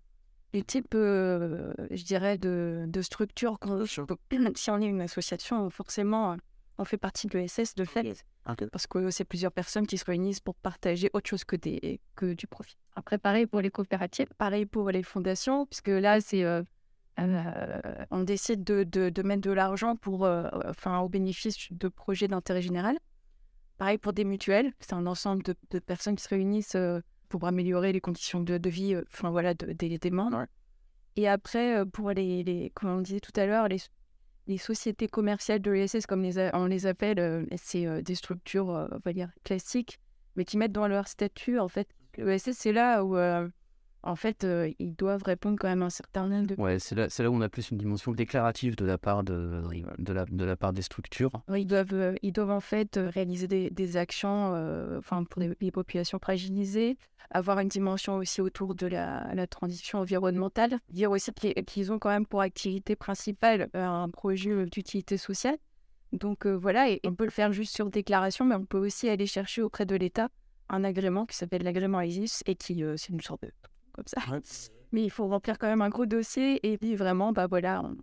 du 0.53 0.65
type, 0.65 0.95
euh, 0.95 1.73
je 1.91 2.05
dirais, 2.05 2.39
de, 2.39 2.85
de 2.89 3.03
structure. 3.03 3.59
qu'on- 3.59 3.85
Si 4.57 4.71
on 4.71 4.81
est 4.81 4.87
une 4.87 5.01
association, 5.01 5.71
forcément, 5.71 6.37
on 6.79 6.85
fait 6.85 6.97
partie 6.97 7.27
de 7.27 7.39
l'ESS 7.39 7.75
de 7.75 7.85
fait, 7.85 8.25
parce 8.73 8.87
que 8.87 9.11
c'est 9.11 9.25
plusieurs 9.25 9.53
personnes 9.53 9.87
qui 9.87 9.99
se 9.99 10.05
réunissent 10.05 10.41
pour 10.41 10.55
partager 10.57 11.11
autre 11.13 11.29
chose 11.29 11.45
que, 11.45 11.57
des, 11.57 12.01
que 12.17 12.33
du 12.33 12.47
profit. 12.47 12.77
Après, 12.97 13.19
pareil 13.19 13.47
pour 13.47 13.61
les 13.61 13.71
coopératives, 13.71 14.29
pareil 14.39 14.67
pour 14.67 14.91
les 14.91 15.03
fondations, 15.03 15.67
puisque 15.67 15.89
là, 15.89 16.21
c'est... 16.21 16.43
euh, 16.45 16.63
euh, 17.19 17.81
on 18.11 18.21
décide 18.23 18.65
de, 18.65 18.83
de- 18.85 19.11
de 19.11 19.23
mettre 19.23 19.43
de 19.43 19.51
l'argent 19.53 19.95
pour, 19.97 20.25
euh, 20.25 20.49
enfin, 20.65 20.99
au 21.01 21.09
bénéfice 21.11 21.71
de 21.71 21.89
projets 21.89 22.29
d'intérêt 22.29 22.63
général. 22.63 22.99
Pareil 23.77 23.99
pour 23.99 24.13
des 24.15 24.25
mutuelles, 24.25 24.73
c'est 24.81 24.95
un 24.95 25.07
ensemble 25.07 25.43
de, 25.43 25.55
de 25.71 25.79
personnes 25.81 26.17
qui 26.17 26.23
se 26.25 26.29
réunissent 26.31 26.77
euh, 26.77 27.01
pour 27.31 27.47
améliorer 27.47 27.93
les 27.93 28.01
conditions 28.03 28.41
de, 28.41 28.59
de 28.59 28.69
vie, 28.71 28.95
euh, 28.95 29.03
enfin 29.13 29.31
voilà, 29.31 29.55
de- 29.55 29.73
des- 29.73 29.97
des 29.99 30.11
membres. 30.11 30.45
Et 31.17 31.27
après, 31.29 31.79
euh, 31.79 31.85
pour 31.87 32.11
les, 32.11 32.43
les, 32.43 32.71
comme 32.75 32.91
on 32.91 33.01
disait 33.01 33.21
tout 33.21 33.33
à 33.41 33.47
l'heure, 33.47 33.69
les, 33.69 33.79
les 34.47 34.59
sociétés 34.59 35.09
commerciales 35.09 35.61
de 35.63 35.71
l'ESS, 35.71 36.07
comme 36.07 36.23
les 36.23 36.39
a- 36.39 36.51
on 36.55 36.67
les 36.67 36.85
appelle, 36.87 37.19
euh, 37.21 37.47
c'est 37.57 38.03
des 38.03 38.15
structures, 38.15 38.67
on 38.67 38.99
va 39.05 39.13
dire, 39.15 39.31
classiques, 39.45 39.99
mais 40.37 40.45
qui 40.45 40.59
mettent 40.59 40.73
dans 40.73 40.89
leur 40.89 41.09
statut, 41.09 41.59
en 41.59 41.69
fait, 41.69 41.89
l'ESS, 42.19 42.53
c'est 42.53 42.73
là 42.73 43.03
où, 43.05 43.17
en 44.03 44.17
fait, 44.17 44.45
euh, 44.45 44.71
ils 44.79 44.95
doivent 44.95 45.23
répondre 45.23 45.59
quand 45.61 45.69
même 45.69 45.83
à 45.83 45.87
un 45.87 45.91
certain 45.91 46.27
nombre 46.27 46.47
de 46.47 46.61
Ouais, 46.61 46.79
c'est 46.79 46.95
là, 46.95 47.09
là 47.19 47.31
où 47.31 47.35
on 47.35 47.41
a 47.41 47.49
plus 47.49 47.71
une 47.71 47.79
dimension 47.79 48.13
déclarative 48.13 48.77
de 48.77 48.85
la 48.85 48.99
part, 48.99 49.23
de, 49.23 49.63
de 49.99 50.13
la, 50.13 50.25
de 50.25 50.45
la 50.45 50.57
part 50.57 50.73
des 50.73 50.83
structures. 50.83 51.31
Oui, 51.49 51.63
Ils 51.63 51.67
doivent, 51.67 51.93
euh, 51.93 52.15
ils 52.23 52.33
doivent 52.33 52.51
en 52.51 52.61
fait 52.61 52.97
euh, 52.97 53.11
réaliser 53.11 53.47
des, 53.47 53.71
des 53.71 53.97
actions 53.97 54.53
euh, 54.55 55.01
pour 55.03 55.43
les, 55.43 55.55
les 55.61 55.71
populations 55.71 56.19
fragilisées, 56.19 56.97
avoir 57.31 57.59
une 57.59 57.69
dimension 57.69 58.17
aussi 58.17 58.41
autour 58.41 58.75
de 58.75 58.87
la, 58.87 59.35
la 59.35 59.47
transition 59.47 59.99
environnementale, 59.99 60.79
dire 60.89 61.11
aussi 61.11 61.31
qu'ils 61.67 61.93
ont 61.93 61.99
quand 61.99 62.11
même 62.11 62.27
pour 62.27 62.41
activité 62.41 62.97
principale 62.97 63.69
un 63.75 64.09
projet 64.09 64.67
d'utilité 64.67 65.17
sociale. 65.17 65.57
Donc 66.13 66.47
voilà, 66.47 66.91
et 66.91 67.01
on 67.05 67.15
peut 67.15 67.25
le 67.25 67.31
faire 67.31 67.53
juste 67.53 67.75
sur 67.75 67.89
déclaration, 67.89 68.45
mais 68.45 68.57
on 68.57 68.65
peut 68.65 68.79
aussi 68.79 69.09
aller 69.09 69.27
chercher 69.27 69.63
auprès 69.63 69.87
de 69.87 69.95
l'État 69.95 70.29
un 70.69 70.83
agrément 70.83 71.27
qui 71.27 71.37
s'appelle 71.37 71.63
l'agrément 71.63 72.01
ISIS 72.01 72.43
et 72.47 72.57
qui, 72.57 72.83
c'est 72.97 73.13
une 73.13 73.21
sorte 73.21 73.43
de 73.43 73.53
comme 74.03 74.07
ça. 74.07 74.21
Mais 74.93 75.05
il 75.05 75.11
faut 75.11 75.29
remplir 75.29 75.59
quand 75.59 75.69
même 75.69 75.83
un 75.83 75.89
gros 75.89 76.07
dossier 76.07 76.59
et 76.69 76.77
puis 76.77 76.97
vraiment, 76.97 77.33
bah 77.33 77.47
voilà, 77.47 77.83
on, 77.85 77.97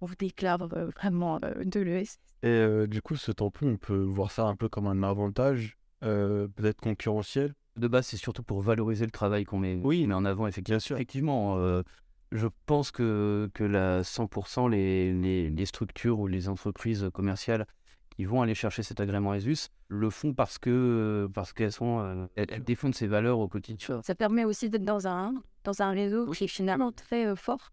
on 0.00 0.06
vous 0.06 0.16
déclare 0.16 0.62
euh, 0.72 0.86
vraiment 0.96 1.38
euh, 1.44 1.62
de 1.64 1.80
l'ES. 1.80 2.18
Et 2.42 2.48
euh, 2.48 2.86
du 2.88 3.00
coup, 3.00 3.14
ce 3.16 3.30
tampon, 3.30 3.68
on 3.74 3.76
peut 3.76 4.02
voir 4.02 4.32
ça 4.32 4.44
un 4.46 4.56
peu 4.56 4.68
comme 4.68 4.88
un 4.88 5.02
avantage, 5.04 5.76
euh, 6.02 6.48
peut-être 6.48 6.80
concurrentiel? 6.80 7.54
De 7.76 7.86
base, 7.86 8.06
c'est 8.06 8.16
surtout 8.16 8.42
pour 8.42 8.60
valoriser 8.60 9.04
le 9.04 9.12
travail 9.12 9.44
qu'on 9.44 9.58
met, 9.58 9.76
Oui, 9.82 10.06
met 10.06 10.14
en 10.14 10.24
avant. 10.24 10.46
Effectivement, 10.48 10.74
bien 10.76 10.80
sûr. 10.80 10.96
effectivement 10.96 11.56
euh, 11.58 11.82
je 12.32 12.48
pense 12.66 12.90
que, 12.90 13.48
que 13.54 13.62
la 13.62 14.02
100% 14.02 14.68
les, 14.68 15.12
les, 15.12 15.48
les 15.50 15.66
structures 15.66 16.18
ou 16.18 16.26
les 16.26 16.48
entreprises 16.48 17.08
commerciales 17.14 17.66
qui 18.22 18.26
vont 18.26 18.40
aller 18.40 18.54
chercher 18.54 18.84
cet 18.84 19.00
agrément 19.00 19.34
ESUS 19.34 19.70
le 19.88 20.08
font 20.08 20.32
parce 20.32 20.56
que 20.56 21.28
parce 21.34 21.52
qu'elles 21.52 21.72
sont 21.72 21.98
euh, 21.98 22.26
elles, 22.36 22.46
elles 22.50 22.62
défendent 22.62 22.94
ces 22.94 23.08
valeurs 23.08 23.40
au 23.40 23.48
quotidien. 23.48 24.00
Ça 24.02 24.14
permet 24.14 24.44
aussi 24.44 24.70
d'être 24.70 24.84
dans 24.84 25.08
un, 25.08 25.34
dans 25.64 25.82
un 25.82 25.90
réseau 25.90 26.30
qui 26.30 26.44
est 26.44 26.46
finalement 26.48 26.92
très 26.92 27.26
euh, 27.26 27.34
fort. 27.34 27.72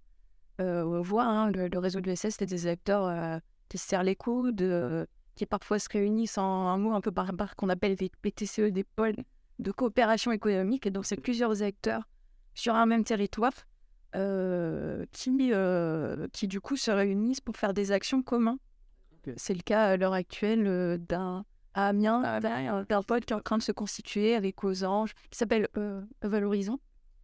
Euh, 0.60 0.84
on 0.84 1.02
voit 1.02 1.26
hein, 1.26 1.52
le, 1.52 1.68
le 1.68 1.78
réseau 1.78 2.02
de 2.02 2.08
l'ESS, 2.10 2.36
c'est 2.40 2.48
des 2.48 2.66
acteurs 2.66 3.06
euh, 3.06 3.38
qui 3.70 3.78
se 3.78 3.88
serrent 3.88 4.02
les 4.02 4.16
coudes, 4.16 4.64
euh, 4.64 5.06
qui 5.36 5.46
parfois 5.46 5.78
se 5.78 5.88
réunissent 5.88 6.40
en 6.40 6.68
un 6.68 6.78
mot 6.80 6.94
un 6.94 7.02
peu 7.02 7.12
barbare 7.12 7.56
qu'on 7.56 7.70
appelle 7.70 7.96
des 7.96 8.10
PTCE, 8.24 8.72
des 8.72 8.84
pôles 8.84 9.18
de 9.60 9.72
coopération 9.72 10.32
économique. 10.32 10.88
Et 10.88 10.90
donc, 10.90 11.06
c'est 11.06 11.22
plusieurs 11.22 11.62
acteurs 11.62 12.10
sur 12.56 12.74
un 12.74 12.88
même 12.88 13.04
territoire 13.04 13.54
euh, 14.16 15.06
qui, 15.12 15.52
euh, 15.54 16.28
qui, 16.34 16.48
du 16.48 16.60
coup, 16.60 16.76
se 16.76 16.90
réunissent 16.90 17.40
pour 17.40 17.56
faire 17.56 17.76
des 17.76 17.92
actions 17.92 18.24
communes. 18.24 18.58
C'est 19.38 19.54
le 19.54 19.62
cas 19.62 19.84
à 19.86 19.98
l'heure 19.98 20.14
actuelle 20.14 20.66
euh, 20.68 20.98
d'un 20.98 21.46
à 21.76 21.88
Amiens, 21.90 22.40
d'un 22.40 22.84
d'un 22.84 23.04
pôle 23.04 23.22
qui 23.22 23.34
est 23.34 23.36
en 23.36 23.42
train 23.42 23.58
de 23.58 23.64
se 23.64 23.72
constituer 23.72 24.36
avec 24.36 24.64
aux 24.64 24.84
anges, 24.84 25.14
qui 25.30 25.38
s'appelle 25.38 25.68
euh, 25.78 26.02
Valorisons. 26.24 26.80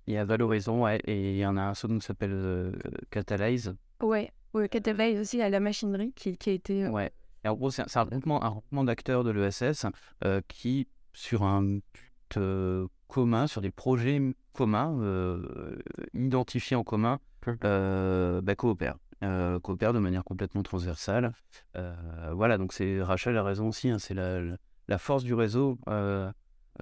Il 0.08 0.14
y 0.14 0.18
a 0.18 0.24
Valorisons 0.26 0.84
ouais, 0.84 1.00
et 1.06 1.32
il 1.32 1.38
y 1.38 1.46
en 1.46 1.58
a 1.58 1.64
un 1.64 1.74
second 1.74 1.98
qui 1.98 2.06
s'appelle 2.06 2.32
euh, 2.34 2.72
Catalyse. 3.10 3.76
Ouais, 4.04 4.32
ouais 4.54 4.70
Catavaille 4.70 5.18
aussi 5.20 5.42
à 5.42 5.50
la 5.50 5.60
machinerie 5.60 6.14
qui, 6.16 6.38
qui 6.38 6.52
a 6.52 6.54
été. 6.54 6.86
euh, 6.86 6.90
Ouais. 6.92 7.12
Et 7.44 7.48
en 7.48 7.56
gros, 7.56 7.72
c'est 7.72 7.82
un, 7.98 8.02
regroupement, 8.04 8.44
un 8.44 8.48
regroupement 8.50 8.84
d'acteurs 8.84 9.24
de 9.24 9.32
l'ESS 9.32 9.88
euh, 10.24 10.42
qui, 10.48 10.88
sur 11.14 11.44
un 11.44 11.62
but 11.64 12.38
euh, 12.38 12.88
commun, 13.08 13.48
sur 13.48 13.62
des 13.62 13.72
projets 13.72 14.20
communs, 14.54 14.96
euh, 15.02 15.78
identifiés 16.14 16.76
en 16.76 16.84
commun, 16.84 17.20
euh, 17.64 18.42
bah, 18.42 18.56
coopèrent. 18.56 18.98
Euh, 19.26 19.60
coopèrent 19.60 19.94
de 19.94 20.00
manière 20.00 20.24
complètement 20.24 20.62
transversale. 20.62 21.34
Euh, 21.76 21.96
voilà, 22.34 22.58
donc 22.58 22.74
c'est 22.74 23.02
Rachel 23.02 23.36
a 23.38 23.44
raison 23.44 23.70
aussi, 23.70 23.90
hein, 23.90 23.98
c'est 23.98 24.14
la, 24.14 24.98
force 25.00 25.24
du 25.24 25.34
réseau. 25.34 25.80
euh, 25.88 26.32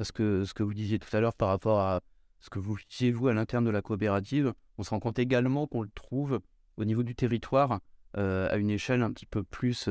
ce, 0.02 0.12
que, 0.12 0.44
ce 0.44 0.54
que 0.54 0.64
vous 0.64 0.74
disiez 0.74 1.00
tout 1.00 1.16
à 1.16 1.22
l'heure 1.22 1.36
par 1.36 1.48
rapport 1.48 1.80
à 1.80 2.02
ce 2.40 2.50
que 2.50 2.60
vous 2.60 2.74
visiez 2.74 3.12
vous 3.12 3.30
à 3.30 3.34
l'interne 3.34 3.64
de 3.64 3.70
la 3.70 3.82
coopérative, 3.82 4.54
on 4.78 4.84
se 4.84 4.90
rend 4.90 5.00
compte 5.00 5.20
également 5.20 5.68
qu'on 5.68 5.84
le 5.84 5.90
trouve 5.96 6.42
au 6.76 6.84
niveau 6.84 7.04
du 7.04 7.16
territoire 7.16 7.80
euh, 8.18 8.50
à 8.52 8.58
une 8.58 8.70
échelle 8.70 9.04
un 9.04 9.14
petit 9.14 9.28
peu 9.28 9.44
plus 9.44 9.88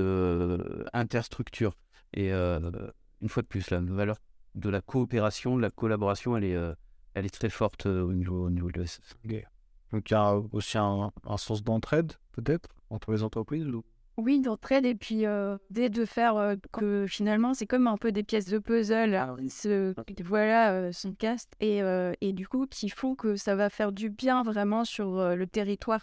interstructure. 0.93 1.75
Et 2.13 2.33
une 2.33 3.29
fois 3.29 3.43
de 3.43 3.49
plus, 3.49 3.71
la 3.71 3.81
valeur 3.81 4.17
de 4.55 4.69
la 4.69 4.83
coopération, 4.83 5.57
de 5.57 5.63
la 5.63 5.71
collaboration, 5.71 6.37
elle 6.37 6.45
est, 6.45 7.31
très 7.31 7.49
forte 7.49 7.87
au 7.87 8.13
niveau, 8.13 8.49
au 8.49 8.51
de 8.51 8.81
l'ESS. 8.81 9.01
Donc 9.93 10.11
il 10.11 10.15
y 10.15 10.17
a 10.17 10.41
aussi 10.53 10.79
un, 10.79 11.13
un 11.27 11.37
sens 11.37 11.63
d'entraide, 11.63 12.13
peut-être, 12.33 12.71
entre 12.91 13.13
les 13.13 13.23
entreprises 13.23 13.67
ou... 13.67 13.85
Oui, 14.19 14.41
d'entraide 14.41 14.85
et 14.85 14.95
puis 14.95 15.25
euh, 15.25 15.57
dès 15.71 15.89
de 15.89 16.05
faire 16.05 16.37
euh, 16.37 16.55
que 16.71 17.07
finalement 17.09 17.55
c'est 17.55 17.67
comme 17.67 17.87
un 17.87 17.97
peu 17.97 18.13
des 18.13 18.23
pièces 18.23 18.45
de 18.45 18.59
puzzle, 18.59 19.15
hein, 19.15 19.37
ce, 19.49 19.95
voilà, 20.23 20.73
euh, 20.73 20.93
son 20.93 21.15
cast 21.15 21.51
et, 21.61 21.83
euh, 21.83 22.13
et 22.21 22.35
du 22.35 22.47
coup 22.47 22.67
qui 22.67 22.91
font 22.91 23.15
que 23.15 23.37
ça 23.37 23.55
va 23.55 23.71
faire 23.71 23.91
du 23.91 24.11
bien 24.11 24.43
vraiment 24.43 24.85
sur 24.85 25.19
euh, 25.19 25.35
le 25.35 25.47
territoire 25.47 26.01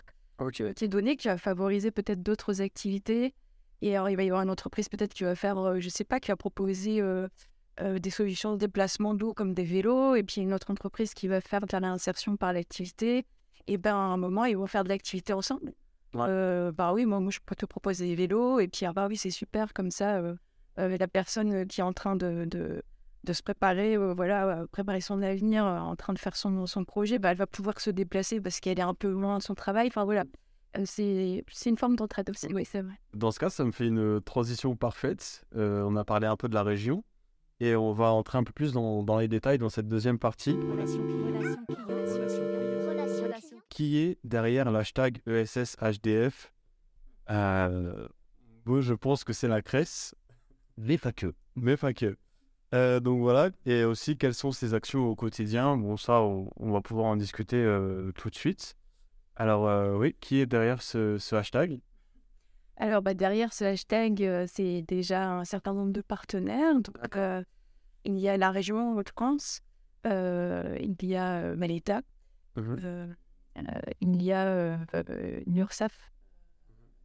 qui 0.53 0.63
est 0.63 0.87
donné, 0.87 1.17
qui 1.17 1.27
va 1.27 1.37
favoriser 1.37 1.91
peut-être 1.91 2.23
d'autres 2.23 2.61
activités. 2.61 3.35
Et 3.81 3.95
alors 3.95 4.09
il 4.09 4.15
va 4.15 4.23
y 4.23 4.27
avoir 4.27 4.41
une 4.41 4.49
entreprise 4.49 4.89
peut-être 4.89 5.13
qui 5.13 5.23
va 5.23 5.35
faire, 5.35 5.57
euh, 5.59 5.79
je 5.79 5.89
sais 5.89 6.03
pas, 6.03 6.19
qui 6.19 6.31
va 6.31 6.35
proposer 6.35 7.01
euh, 7.01 7.27
euh, 7.79 7.99
des 7.99 8.09
solutions 8.09 8.53
de 8.53 8.57
déplacement 8.57 9.13
d'eau 9.13 9.33
comme 9.33 9.53
des 9.53 9.63
vélos, 9.63 10.15
et 10.15 10.23
puis 10.23 10.41
une 10.41 10.53
autre 10.53 10.71
entreprise 10.71 11.13
qui 11.13 11.27
va 11.27 11.41
faire 11.41 11.61
de 11.61 11.77
l'insertion 11.77 12.37
par 12.37 12.53
l'activité. 12.53 13.25
Et 13.69 13.77
ben 13.77 13.95
à 13.95 13.97
un 13.97 14.17
moment 14.17 14.45
ils 14.45 14.57
vont 14.57 14.67
faire 14.67 14.83
de 14.83 14.89
l'activité 14.89 15.33
ensemble. 15.33 15.73
Ouais. 16.13 16.25
Euh, 16.27 16.71
bah 16.71 16.93
oui, 16.93 17.05
moi, 17.05 17.19
moi, 17.19 17.31
je 17.31 17.39
peux 17.45 17.55
te 17.55 17.65
proposer 17.65 18.07
des 18.07 18.15
vélos. 18.15 18.59
Et 18.59 18.67
puis, 18.67 18.85
ah 18.85 18.93
bah 18.93 19.07
oui, 19.07 19.17
c'est 19.17 19.29
super, 19.29 19.73
comme 19.73 19.91
ça, 19.91 20.17
euh, 20.17 20.35
euh, 20.79 20.97
la 20.97 21.07
personne 21.07 21.67
qui 21.67 21.81
est 21.81 21.83
en 21.83 21.93
train 21.93 22.15
de, 22.15 22.45
de, 22.45 22.81
de 23.23 23.33
se 23.33 23.43
préparer, 23.43 23.97
voilà, 23.97 24.65
préparer 24.71 25.01
son 25.01 25.21
avenir 25.21 25.65
en 25.65 25.95
train 25.95 26.13
de 26.13 26.19
faire 26.19 26.35
son, 26.35 26.65
son 26.65 26.83
projet, 26.83 27.19
bah, 27.19 27.31
elle 27.31 27.37
va 27.37 27.47
pouvoir 27.47 27.79
se 27.79 27.89
déplacer 27.89 28.41
parce 28.41 28.59
qu'elle 28.59 28.79
est 28.79 28.83
un 28.83 28.93
peu 28.93 29.09
loin 29.09 29.37
de 29.37 29.43
son 29.43 29.55
travail. 29.55 29.87
Enfin 29.87 30.05
voilà, 30.05 30.23
c'est 30.85 31.43
une 31.65 31.77
forme 31.77 31.95
d'entraide 31.95 32.29
aussi, 32.29 32.47
oui, 32.53 32.65
c'est 32.65 32.81
vrai. 32.81 32.93
Dans 33.13 33.31
ce 33.31 33.39
cas, 33.39 33.49
ça 33.49 33.63
me 33.65 33.71
fait 33.71 33.87
une 33.87 34.21
transition 34.21 34.75
parfaite. 34.75 35.43
on 35.53 35.95
a 35.95 36.05
parlé 36.05 36.27
un 36.27 36.37
peu 36.37 36.47
de 36.47 36.55
la 36.55 36.63
région 36.63 37.03
et 37.59 37.75
on 37.75 37.91
va 37.91 38.11
entrer 38.13 38.37
un 38.37 38.43
peu 38.43 38.53
plus 38.53 38.71
dans, 38.71 39.03
dans 39.03 39.19
les 39.19 39.27
détails 39.27 39.57
dans 39.57 39.69
cette 39.69 39.89
deuxième 39.89 40.17
partie. 40.17 40.57
Qui 43.79 43.99
est 43.99 44.19
derrière 44.25 44.69
l'hashtag 44.71 45.21
ESSHDF 45.25 46.51
euh, 47.29 48.09
Moi, 48.65 48.81
je 48.81 48.93
pense 48.93 49.23
que 49.23 49.31
c'est 49.31 49.47
la 49.47 49.61
Cresse. 49.61 50.13
Mais 50.75 50.97
pas 50.97 51.13
que. 51.13 51.33
Mais 51.55 51.77
pas 51.77 51.93
que. 51.93 52.17
Euh, 52.73 52.99
donc 52.99 53.21
voilà, 53.21 53.51
et 53.65 53.85
aussi 53.85 54.17
quelles 54.17 54.33
sont 54.33 54.51
ses 54.51 54.73
actions 54.73 55.07
au 55.07 55.15
quotidien? 55.15 55.77
Bon, 55.77 55.95
ça, 55.95 56.21
on, 56.21 56.71
va 56.73 56.81
pouvoir 56.81 57.05
en 57.05 57.15
discuter 57.15 57.55
euh, 57.55 58.11
tout 58.17 58.29
de 58.29 58.35
suite. 58.35 58.75
Alors, 59.37 59.65
euh, 59.69 59.95
oui, 59.95 60.13
qui 60.19 60.41
est 60.41 60.45
derrière 60.45 60.81
ce, 60.81 61.17
ce 61.17 61.37
hashtag? 61.37 61.79
Alors, 62.75 63.01
bah, 63.01 63.13
derrière 63.13 63.53
ce 63.53 63.63
hashtag, 63.63 64.45
c'est 64.47 64.81
déjà 64.89 65.31
un 65.31 65.45
certain 65.45 65.73
nombre 65.73 65.93
de 65.93 66.01
partenaires. 66.01 66.81
Donc, 66.81 66.97
il 68.03 68.19
y 68.19 68.27
a 68.27 68.35
la 68.35 68.51
région 68.51 68.97
Haute-France, 68.97 69.61
il 70.03 70.97
y 71.01 71.15
a 71.15 71.55
Maleta, 71.55 72.01
mmh 72.57 73.13
il 74.01 74.21
y 74.21 74.31
a 74.31 74.77
NURSAF, 75.47 76.11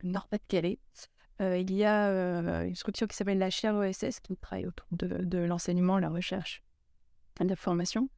Nord-Pas-de-Calais. 0.03 0.79
Euh, 1.41 1.59
il 1.59 1.73
y 1.73 1.85
a 1.85 2.09
euh, 2.09 2.65
une 2.65 2.77
structure 2.77 3.09
qui 3.09 3.17
s'appelle 3.17 3.39
la 3.39 3.51
chaire 3.51 3.75
OSS 3.75 4.21
qui 4.21 4.37
travaille 4.37 4.67
autour 4.67 4.87
de, 4.93 5.25
de 5.25 5.39
l'enseignement, 5.39 5.99
la 5.99 6.11
recherche, 6.11 6.63
la 7.41 7.57
formation. 7.57 8.09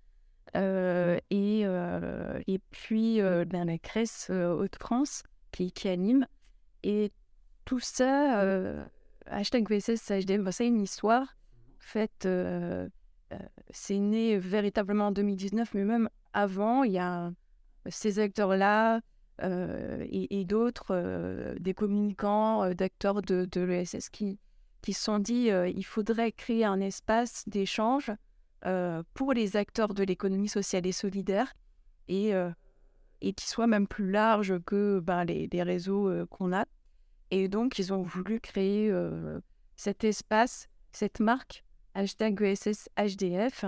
Euh, 0.54 1.18
et, 1.30 1.62
et 1.62 2.58
puis 2.70 3.20
ben, 3.20 3.64
la 3.64 3.78
CRES 3.78 4.30
Haute-France 4.30 5.22
qui, 5.52 5.72
qui, 5.72 5.88
anime. 5.88 6.26
Et 6.82 7.10
tout 7.64 7.80
ça, 7.80 8.74
hashtag 9.26 9.68
VSS, 9.68 10.10
HDM, 10.10 10.44
ben, 10.44 10.52
c'est 10.52 10.66
une 10.66 10.82
histoire. 10.82 11.22
En 11.22 11.88
fait, 11.88 12.28
c'est 13.70 13.98
né 13.98 14.38
véritablement 14.38 15.08
en 15.08 15.12
2019, 15.12 15.74
mais 15.74 15.84
même 15.84 16.08
avant, 16.32 16.84
il 16.84 16.92
y 16.92 16.98
a 16.98 17.32
ces 17.90 18.18
acteurs-là, 18.18 19.00
euh, 19.42 20.06
et, 20.08 20.44
d'autres, 20.46 20.86
euh, 20.92 21.54
des 21.58 21.74
communicants, 21.74 22.62
euh, 22.64 22.72
d'acteurs 22.72 23.20
de, 23.20 23.60
l'ESS 23.60 24.08
qui, 24.08 24.38
qui 24.80 24.94
se 24.94 25.02
sont 25.04 25.18
dit 25.18 25.48
il 25.48 25.84
faudrait 25.84 26.32
créer 26.32 26.64
un 26.64 26.80
espace 26.80 27.44
d'échange 27.46 28.12
pour 29.14 29.32
les 29.32 29.56
acteurs 29.56 29.94
de 29.94 30.02
l'économie 30.02 30.48
sociale 30.48 30.86
et 30.86 30.92
solidaire 30.92 31.52
et, 32.08 32.32
et 33.20 33.32
qui 33.32 33.46
soit 33.48 33.68
même 33.68 33.86
plus 33.86 34.10
large 34.10 34.58
que 34.66 34.98
ben, 34.98 35.24
les, 35.24 35.48
les, 35.52 35.62
réseaux 35.62 36.10
qu'on 36.26 36.52
a. 36.52 36.64
Et 37.30 37.48
donc, 37.48 37.78
ils 37.78 37.92
ont 37.92 38.02
voulu 38.02 38.40
créer 38.40 38.92
cet 39.76 40.02
espace, 40.02 40.68
cette 40.90 41.20
marque, 41.20 41.64
hashtag 41.94 42.42
ESS 42.42 42.88
HDF. 42.96 43.66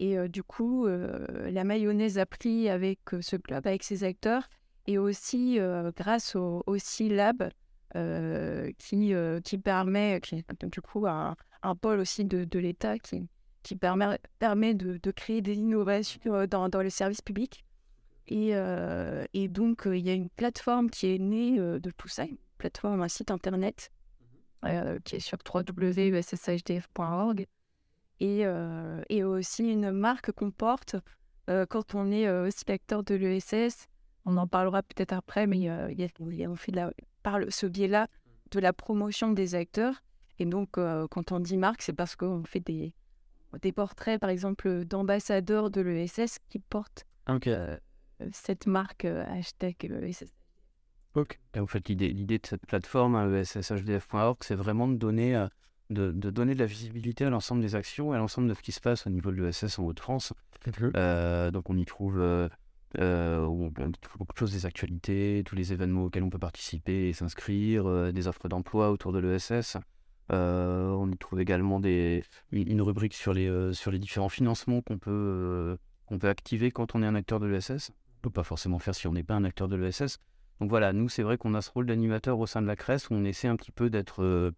Et 0.00 0.28
du 0.28 0.42
coup, 0.42 0.86
la 0.86 1.64
mayonnaise 1.64 2.18
a 2.18 2.26
pris 2.26 2.68
avec 2.68 3.00
ce 3.20 3.36
club, 3.36 3.66
avec 3.66 3.82
ses 3.82 4.04
acteurs. 4.04 4.48
Et 4.86 4.98
aussi 4.98 5.58
grâce 5.96 6.36
au, 6.36 6.62
au 6.66 6.76
C-Lab 6.78 7.48
qui, 8.78 9.14
qui 9.44 9.58
permet, 9.58 10.20
qui, 10.20 10.44
du 10.64 10.80
coup, 10.80 11.06
un, 11.06 11.36
un 11.62 11.74
pôle 11.76 12.00
aussi 12.00 12.24
de, 12.24 12.44
de 12.44 12.58
l'État 12.58 12.98
qui, 12.98 13.22
qui 13.62 13.76
permet, 13.76 14.18
permet 14.38 14.74
de, 14.74 14.98
de, 15.02 15.10
créer 15.10 15.40
des 15.40 15.54
innovations 15.54 16.46
dans, 16.46 16.68
dans 16.68 16.82
le 16.82 16.90
service 16.90 17.22
public. 17.22 17.64
Et, 18.26 18.52
et 19.32 19.48
donc, 19.48 19.82
il 19.86 20.00
y 20.00 20.10
a 20.10 20.14
une 20.14 20.30
plateforme 20.30 20.90
qui 20.90 21.14
est 21.14 21.18
née 21.18 21.56
de 21.56 21.90
tout 21.96 22.08
ça, 22.08 22.24
une 22.24 22.38
plateforme, 22.58 23.00
un 23.02 23.08
site 23.08 23.30
internet 23.30 23.90
mmh 24.62 24.98
qui 25.04 25.16
est 25.16 25.20
sur 25.20 25.36
www.sshdf.org 25.54 27.46
et, 28.20 28.44
et 29.08 29.24
aussi 29.24 29.70
une 29.70 29.90
marque 29.90 30.32
qu'on 30.32 30.50
porte 30.50 30.96
quand 31.46 31.94
on 31.94 32.10
est 32.10 32.30
aussi 32.30 32.64
l'acteur 32.68 33.02
de 33.02 33.14
l'ESS 33.14 33.88
on 34.24 34.36
en 34.36 34.46
parlera 34.46 34.82
peut-être 34.82 35.12
après, 35.12 35.46
mais 35.46 35.68
euh, 35.68 35.92
il 35.92 36.00
y 36.00 36.44
a, 36.44 36.50
on 36.50 36.56
fait 36.56 36.72
de 36.72 36.76
la, 36.76 36.92
par 37.22 37.40
ce 37.48 37.66
biais-là 37.66 38.08
de 38.50 38.60
la 38.60 38.72
promotion 38.72 39.30
des 39.32 39.54
acteurs. 39.54 40.02
Et 40.38 40.46
donc, 40.46 40.78
euh, 40.78 41.06
quand 41.08 41.32
on 41.32 41.40
dit 41.40 41.56
marque, 41.56 41.82
c'est 41.82 41.92
parce 41.92 42.16
qu'on 42.16 42.44
fait 42.44 42.60
des, 42.60 42.94
des 43.62 43.72
portraits, 43.72 44.20
par 44.20 44.30
exemple, 44.30 44.84
d'ambassadeurs 44.84 45.70
de 45.70 45.80
l'ESS 45.80 46.38
qui 46.48 46.58
portent 46.58 47.04
euh, 47.28 47.76
cette 48.32 48.66
marque 48.66 49.04
hashtag 49.04 49.76
ESS. 49.84 50.32
Et 51.54 51.60
en 51.60 51.66
fait, 51.66 51.88
l'idée, 51.88 52.08
l'idée 52.08 52.38
de 52.38 52.46
cette 52.46 52.66
plateforme, 52.66 53.14
hein, 53.14 53.32
ESSHDF.org, 53.32 54.38
c'est 54.40 54.56
vraiment 54.56 54.88
de 54.88 54.96
donner, 54.96 55.46
de, 55.90 56.12
de, 56.12 56.30
donner 56.30 56.54
de 56.54 56.60
la 56.60 56.66
visibilité 56.66 57.24
à 57.24 57.30
l'ensemble 57.30 57.60
des 57.60 57.74
actions 57.74 58.12
et 58.12 58.16
à 58.16 58.18
l'ensemble 58.18 58.48
de 58.48 58.54
ce 58.54 58.62
qui 58.62 58.72
se 58.72 58.80
passe 58.80 59.06
au 59.06 59.10
niveau 59.10 59.30
de 59.30 59.42
l'ESS 59.42 59.78
en 59.78 59.84
Haute-France. 59.84 60.32
donc, 60.64 61.70
on 61.70 61.76
y 61.76 61.84
trouve 61.84 62.48
euh, 62.98 63.40
trouve 64.00 64.18
beaucoup 64.18 64.32
de 64.32 64.38
choses, 64.38 64.52
des 64.52 64.66
actualités, 64.66 65.42
tous 65.44 65.56
les 65.56 65.72
événements 65.72 66.04
auxquels 66.04 66.22
on 66.22 66.30
peut 66.30 66.38
participer 66.38 67.08
et 67.08 67.12
s'inscrire, 67.12 67.86
euh, 67.86 68.12
des 68.12 68.28
offres 68.28 68.48
d'emploi 68.48 68.90
autour 68.90 69.12
de 69.12 69.18
l'ESS. 69.18 69.78
Euh, 70.32 70.88
on 70.90 71.10
y 71.10 71.16
trouve 71.16 71.40
également 71.40 71.80
des, 71.80 72.24
une, 72.52 72.80
rubrique 72.80 73.14
sur 73.14 73.34
les, 73.34 73.72
sur 73.72 73.90
les 73.90 73.98
différents 73.98 74.28
financements 74.28 74.80
qu'on 74.80 74.98
peut, 74.98 75.76
qu'on 76.06 76.18
peut 76.18 76.28
activer 76.28 76.70
quand 76.70 76.94
on 76.94 77.02
est 77.02 77.06
un 77.06 77.14
acteur 77.14 77.40
de 77.40 77.46
l'ESS. 77.46 77.90
On 77.90 78.20
peut 78.22 78.30
pas 78.30 78.44
forcément 78.44 78.78
faire 78.78 78.94
si 78.94 79.06
on 79.06 79.12
n'est 79.12 79.24
pas 79.24 79.34
un 79.34 79.44
acteur 79.44 79.68
de 79.68 79.76
l'ESS. 79.76 80.18
Donc 80.60 80.70
voilà, 80.70 80.92
nous, 80.92 81.08
c'est 81.08 81.22
vrai 81.22 81.36
qu'on 81.36 81.54
a 81.54 81.60
ce 81.60 81.70
rôle 81.70 81.86
d'animateur 81.86 82.38
au 82.38 82.46
sein 82.46 82.62
de 82.62 82.66
la 82.66 82.76
CRES 82.76 83.10
où 83.10 83.14
on 83.14 83.24
essaie 83.24 83.48
un 83.48 83.56
petit 83.56 83.72
peu 83.72 83.90
d'être. 83.90 84.52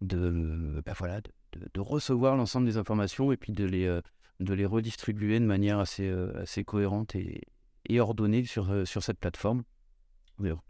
De, 0.00 0.82
ben 0.84 0.94
voilà, 0.96 1.20
de, 1.20 1.30
de, 1.72 1.80
recevoir 1.80 2.36
l'ensemble 2.36 2.66
des 2.66 2.76
informations 2.76 3.32
et 3.32 3.36
puis 3.36 3.52
de 3.52 3.64
les, 3.64 4.00
de 4.40 4.54
les 4.54 4.66
redistribuer 4.66 5.40
de 5.40 5.44
manière 5.44 5.78
assez, 5.78 6.08
euh, 6.08 6.42
assez 6.42 6.64
cohérente 6.64 7.14
et, 7.14 7.42
et 7.88 8.00
ordonnée 8.00 8.44
sur, 8.44 8.70
euh, 8.70 8.84
sur 8.84 9.02
cette 9.02 9.18
plateforme. 9.18 9.64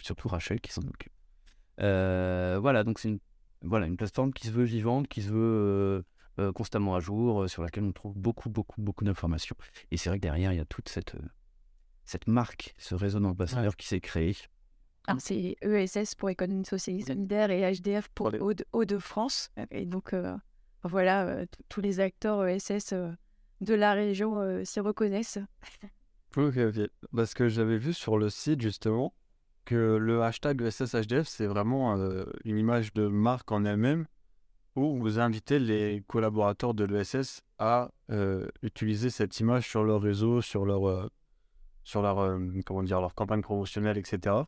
surtout 0.01 0.29
Rachel 0.29 0.61
qui 0.61 0.73
s'en 0.73 0.83
occupe. 0.83 1.12
Euh, 1.81 2.59
voilà, 2.61 2.85
donc 2.85 2.99
c'est 2.99 3.09
une, 3.09 3.21
voilà, 3.62 3.87
une 3.87 3.97
plateforme 3.97 4.33
qui 4.33 4.47
se 4.47 4.53
veut 4.53 4.64
vivante, 4.64 5.09
qui 5.09 5.23
se 5.23 5.31
veut 5.31 6.05
constamment 6.55 6.95
à 6.95 7.01
jour, 7.01 7.51
sur 7.51 7.64
laquelle 7.64 7.83
on 7.83 7.91
trouve 7.91 8.17
beaucoup, 8.17 8.49
beaucoup, 8.49 8.81
beaucoup 8.81 9.05
d'informations. 9.05 9.57
Et 9.91 9.97
c'est 9.97 10.09
vrai 10.09 10.19
que 10.19 10.23
derrière, 10.23 10.53
il 10.53 10.57
y 10.57 10.61
a 10.61 10.64
toute 10.64 10.88
cette, 10.88 11.17
cette 12.05 12.29
marque, 12.29 12.77
ce 12.79 12.95
réseau 12.95 13.19
d'ambassadeurs 13.19 13.75
qui 13.75 13.88
s'est 13.88 14.01
créé. 14.01 14.37
C'est 15.19 15.57
ESS 15.63 16.15
pour 16.15 16.31
Économie 16.31 16.67
Sociale 16.67 17.03
Solidaire 17.03 17.51
et 17.51 17.73
HDF 17.73 18.09
pour 18.09 18.33
Hauts-de-France. 18.73 19.51
Et 19.71 19.87
donc, 19.87 20.15
voilà, 20.83 21.45
tous 21.69 21.81
les 21.81 22.01
acteurs 22.01 22.47
ESS 22.47 22.95
de 23.61 23.75
la 23.75 23.93
région 23.93 24.39
euh, 24.39 24.65
s'y 24.65 24.81
reconnaissent. 24.81 25.39
Ok, 26.37 26.57
ok. 26.57 26.89
Parce 27.15 27.35
que 27.35 27.49
j'avais 27.49 27.79
vu 27.79 27.93
sur 27.93 28.19
le 28.19 28.29
site 28.29 28.61
justement 28.61 29.15
que 29.65 29.97
le 29.97 30.23
hashtag 30.23 30.69
SSHDF, 30.69 31.27
c'est 31.27 31.47
vraiment 31.47 31.97
euh, 31.97 32.25
une 32.45 32.59
image 32.59 32.93
de 32.93 33.07
marque 33.09 33.51
en 33.51 33.65
elle-même 33.65 34.07
où 34.77 34.99
vous 34.99 35.19
invitez 35.19 35.59
les 35.59 36.05
collaborateurs 36.07 36.75
de 36.75 36.85
l'ESS 36.85 37.43
à 37.59 37.91
euh, 38.11 38.49
utiliser 38.63 39.11
cette 39.11 39.41
image 39.41 39.69
sur 39.69 39.83
leur 39.83 40.01
réseau, 40.01 40.41
sur 40.41 40.65
leur, 40.65 41.11
sur 41.83 42.03
leur, 42.03 42.39
comment 42.65 42.83
dire, 42.85 43.01
leur 43.01 43.15
campagne 43.15 43.43
promotionnelle, 43.43 43.99
etc 43.99 44.43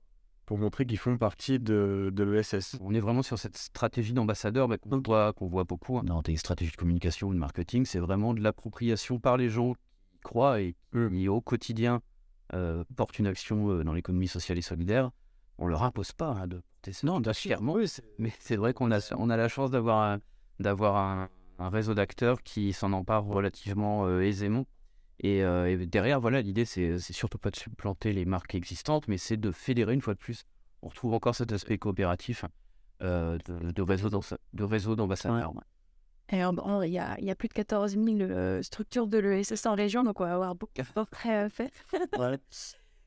pour 0.50 0.58
montrer 0.58 0.84
qu'ils 0.84 0.98
font 0.98 1.16
partie 1.16 1.60
de, 1.60 2.10
de 2.12 2.24
l'ESS. 2.24 2.76
On 2.80 2.92
est 2.92 2.98
vraiment 2.98 3.22
sur 3.22 3.38
cette 3.38 3.56
stratégie 3.56 4.12
d'ambassadeur 4.12 4.66
bah, 4.66 4.78
qu'on 4.78 5.46
voit, 5.46 5.62
beaucoup 5.62 5.98
hein. 5.98 6.02
dans 6.02 6.22
des 6.22 6.36
stratégies 6.36 6.72
de 6.72 6.76
communication 6.76 7.28
ou 7.28 7.34
de 7.34 7.38
marketing. 7.38 7.84
C'est 7.84 8.00
vraiment 8.00 8.34
de 8.34 8.40
l'appropriation 8.40 9.20
par 9.20 9.36
les 9.36 9.48
gens 9.48 9.74
qui 9.74 10.18
croient 10.24 10.60
et 10.60 10.74
qui, 10.92 11.28
au 11.28 11.40
quotidien, 11.40 12.02
euh, 12.52 12.82
portent 12.96 13.20
une 13.20 13.28
action 13.28 13.70
euh, 13.70 13.84
dans 13.84 13.92
l'économie 13.92 14.26
sociale 14.26 14.58
et 14.58 14.62
solidaire. 14.62 15.12
On 15.58 15.68
leur 15.68 15.84
impose 15.84 16.10
pas 16.10 16.30
hein, 16.30 16.48
de 16.48 16.56
porter 16.56 16.94
ça. 16.94 17.06
Non, 17.06 17.22
clairement. 17.22 17.76
mais 18.18 18.32
c'est 18.40 18.56
vrai 18.56 18.74
qu'on 18.74 18.90
a, 18.90 18.98
on 19.16 19.30
a 19.30 19.36
la 19.36 19.46
chance 19.46 19.70
d'avoir 19.70 20.02
un, 20.02 20.18
d'avoir 20.58 20.96
un, 20.96 21.28
réseau 21.68 21.94
d'acteurs 21.94 22.42
qui 22.42 22.72
s'en 22.72 22.92
emparent 22.92 23.26
relativement 23.26 24.04
euh, 24.04 24.22
aisément 24.22 24.66
euh, 25.24 25.66
et, 25.66 25.86
derrière, 25.86 26.20
voilà, 26.20 26.40
l'idée, 26.40 26.64
c'est 26.64 26.98
surtout 26.98 27.38
pas 27.38 27.50
de 27.50 27.56
supplanter 27.56 28.12
les 28.12 28.24
marques 28.24 28.54
existantes, 28.54 29.08
mais 29.08 29.18
c'est 29.18 29.36
de 29.36 29.50
fédérer 29.50 29.94
une 29.94 30.00
fois 30.00 30.14
de 30.14 30.18
plus. 30.18 30.44
On 30.82 30.88
retrouve 30.88 31.14
encore 31.14 31.34
cet 31.34 31.52
aspect 31.52 31.78
coopératif 31.78 32.44
euh, 33.02 33.38
de, 33.46 33.82
réseau 33.82 34.96
d'ambassadeurs. 34.96 35.52
Et 36.32 36.38
il 36.38 36.92
y 36.92 36.98
a, 36.98 37.20
y 37.20 37.30
a, 37.30 37.34
plus 37.34 37.48
de 37.48 37.54
14 37.54 37.92
000 37.92 38.06
euh, 38.20 38.62
structures 38.62 39.08
de 39.08 39.18
l'ESS 39.18 39.66
en 39.66 39.74
région, 39.74 40.04
donc 40.04 40.20
on 40.20 40.24
va 40.24 40.34
avoir 40.34 40.54
beaucoup 40.54 40.72
de 40.76 41.28
à 41.30 41.48
faire. 41.48 41.70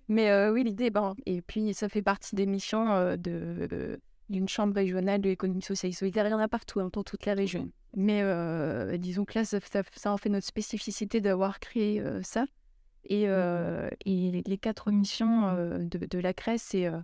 Mais 0.09 0.49
oui, 0.49 0.65
l'idée, 0.65 0.89
bon, 0.89 1.15
et 1.25 1.41
puis 1.41 1.73
ça 1.73 1.87
fait 1.87 2.01
partie 2.01 2.35
des 2.35 2.45
missions 2.45 3.15
de 3.15 3.99
d'une 4.29 4.47
chambre 4.47 4.75
régionale 4.75 5.21
de 5.21 5.29
l'économie 5.29 5.61
sociale 5.61 5.91
et 5.91 5.93
solidaire. 5.93 6.27
Il 6.27 6.31
y 6.31 6.33
en 6.33 6.39
a 6.39 6.47
partout, 6.47 6.79
hein, 6.79 6.89
dans 6.91 7.03
toute 7.03 7.25
la 7.25 7.33
région. 7.33 7.69
Mais 7.95 8.21
euh, 8.23 8.97
disons 8.97 9.25
que 9.25 9.37
là, 9.39 9.45
ça, 9.45 9.59
ça- 9.59 9.83
ça 9.95 10.11
en 10.11 10.17
fait 10.17 10.29
notre 10.29 10.47
spécificité 10.47 11.21
d'avoir 11.21 11.59
créé 11.59 11.99
euh, 12.01 12.21
ça. 12.23 12.45
Et, 13.05 13.27
euh, 13.27 13.89
et 14.05 14.31
les- 14.31 14.43
les 14.45 14.57
quatre 14.57 14.91
missions 14.91 15.47
euh, 15.49 15.77
de, 15.79 16.05
de 16.05 16.19
la 16.19 16.33
CRES, 16.33 16.57
c'est 16.57 16.87
euh, 16.87 16.99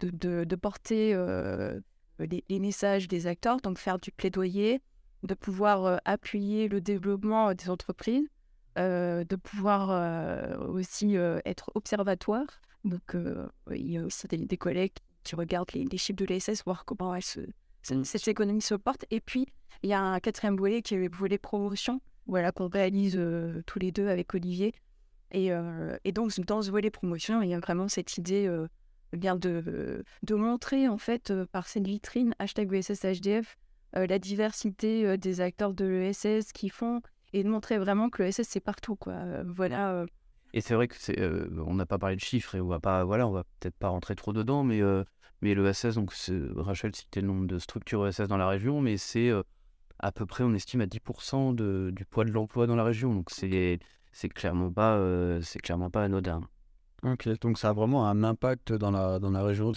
de, 0.00 0.10
de- 0.10 0.44
de 0.44 0.56
porter 0.56 1.14
euh, 1.14 1.78
les, 2.18 2.44
les 2.48 2.58
messages 2.58 3.06
des 3.08 3.26
acteurs, 3.26 3.58
donc 3.60 3.78
faire 3.78 3.98
du 3.98 4.10
plaidoyer, 4.10 4.80
de 5.22 5.34
pouvoir 5.34 5.84
euh, 5.84 5.96
appuyer 6.04 6.68
le 6.68 6.80
développement 6.80 7.54
des 7.54 7.70
entreprises, 7.70 8.26
euh, 8.78 9.24
de 9.24 9.36
pouvoir 9.36 9.90
euh, 9.90 10.58
aussi 10.66 11.16
euh, 11.16 11.38
être 11.46 11.70
observatoire. 11.74 12.46
Donc, 12.84 13.14
euh, 13.14 13.46
il 13.72 13.90
y 13.92 13.98
a 13.98 14.04
aussi 14.04 14.26
des, 14.28 14.36
des 14.38 14.56
collègues 14.56 14.96
qui 15.26 15.34
regardent 15.34 15.72
les, 15.74 15.84
les 15.84 15.98
chiffres 15.98 16.16
de 16.16 16.24
l'ESS, 16.24 16.62
voir 16.64 16.84
comment 16.84 17.14
elle 17.14 17.22
se, 17.22 17.40
cette, 17.82 18.06
cette 18.06 18.28
économie 18.28 18.62
se 18.62 18.74
porte. 18.74 19.04
Et 19.10 19.20
puis, 19.20 19.46
il 19.82 19.90
y 19.90 19.92
a 19.92 20.00
un 20.00 20.20
quatrième 20.20 20.56
volet 20.56 20.82
qui 20.82 20.94
est 20.94 20.98
le 20.98 21.10
volet 21.10 21.38
promotion, 21.38 22.00
voilà, 22.26 22.52
qu'on 22.52 22.68
réalise 22.68 23.16
euh, 23.16 23.62
tous 23.66 23.78
les 23.78 23.92
deux 23.92 24.08
avec 24.08 24.34
Olivier. 24.34 24.72
Et, 25.32 25.52
euh, 25.52 25.96
et 26.04 26.12
donc, 26.12 26.38
dans 26.40 26.62
ce 26.62 26.70
volet 26.70 26.90
promotion, 26.90 27.42
il 27.42 27.50
y 27.50 27.54
a 27.54 27.58
vraiment 27.58 27.88
cette 27.88 28.16
idée 28.16 28.46
euh, 28.46 28.68
bien 29.12 29.36
de, 29.36 30.04
de 30.22 30.34
montrer, 30.34 30.88
en 30.88 30.98
fait, 30.98 31.32
par 31.46 31.68
cette 31.68 31.86
vitrine, 31.86 32.34
hashtag 32.38 32.72
ESSHDF, 32.72 33.56
la 33.92 34.18
diversité 34.18 35.16
des 35.16 35.40
acteurs 35.40 35.72
de 35.72 35.86
l'ESS 35.86 36.52
qui 36.52 36.68
font, 36.68 37.00
et 37.32 37.42
de 37.42 37.48
montrer 37.48 37.78
vraiment 37.78 38.10
que 38.10 38.22
l'ESS, 38.22 38.42
c'est 38.42 38.60
partout, 38.60 38.94
quoi. 38.94 39.14
Voilà. 39.44 40.04
Et 40.56 40.62
c'est 40.62 40.74
vrai 40.74 40.88
que 40.88 40.94
c'est, 40.98 41.20
euh, 41.20 41.50
on 41.66 41.74
n'a 41.74 41.84
pas 41.84 41.98
parlé 41.98 42.16
de 42.16 42.20
chiffres 42.22 42.54
et 42.54 42.62
on 42.62 42.66
va 42.66 42.80
pas, 42.80 43.04
voilà, 43.04 43.28
on 43.28 43.30
va 43.30 43.44
peut-être 43.60 43.76
pas 43.76 43.88
rentrer 43.88 44.14
trop 44.14 44.32
dedans, 44.32 44.64
mais 44.64 44.80
euh, 44.80 45.04
mais 45.42 45.52
le 45.52 45.66
SS, 45.66 45.96
donc 45.96 46.14
c'est- 46.14 46.32
Rachel 46.56 46.96
citait 46.96 47.20
le 47.20 47.26
nombre 47.26 47.46
de 47.46 47.58
structures 47.58 48.06
ESS 48.06 48.26
dans 48.28 48.38
la 48.38 48.48
région, 48.48 48.80
mais 48.80 48.96
c'est 48.96 49.28
euh, 49.28 49.42
à 49.98 50.12
peu 50.12 50.24
près, 50.24 50.44
on 50.44 50.54
estime 50.54 50.80
à 50.80 50.86
10% 50.86 51.52
de, 51.52 51.90
du 51.94 52.06
poids 52.06 52.24
de 52.24 52.30
l'emploi 52.30 52.66
dans 52.66 52.74
la 52.74 52.84
région, 52.84 53.14
donc 53.14 53.28
c'est 53.30 53.78
c'est 54.12 54.30
clairement 54.30 54.72
pas 54.72 54.96
euh, 54.96 55.42
c'est 55.42 55.58
clairement 55.58 55.90
pas 55.90 56.04
anodin. 56.04 56.40
Ok, 57.02 57.28
donc 57.40 57.58
ça 57.58 57.68
a 57.68 57.72
vraiment 57.74 58.08
un 58.08 58.24
impact 58.24 58.72
dans 58.72 58.90
la, 58.90 59.18
dans 59.18 59.30
la 59.30 59.42
région. 59.42 59.74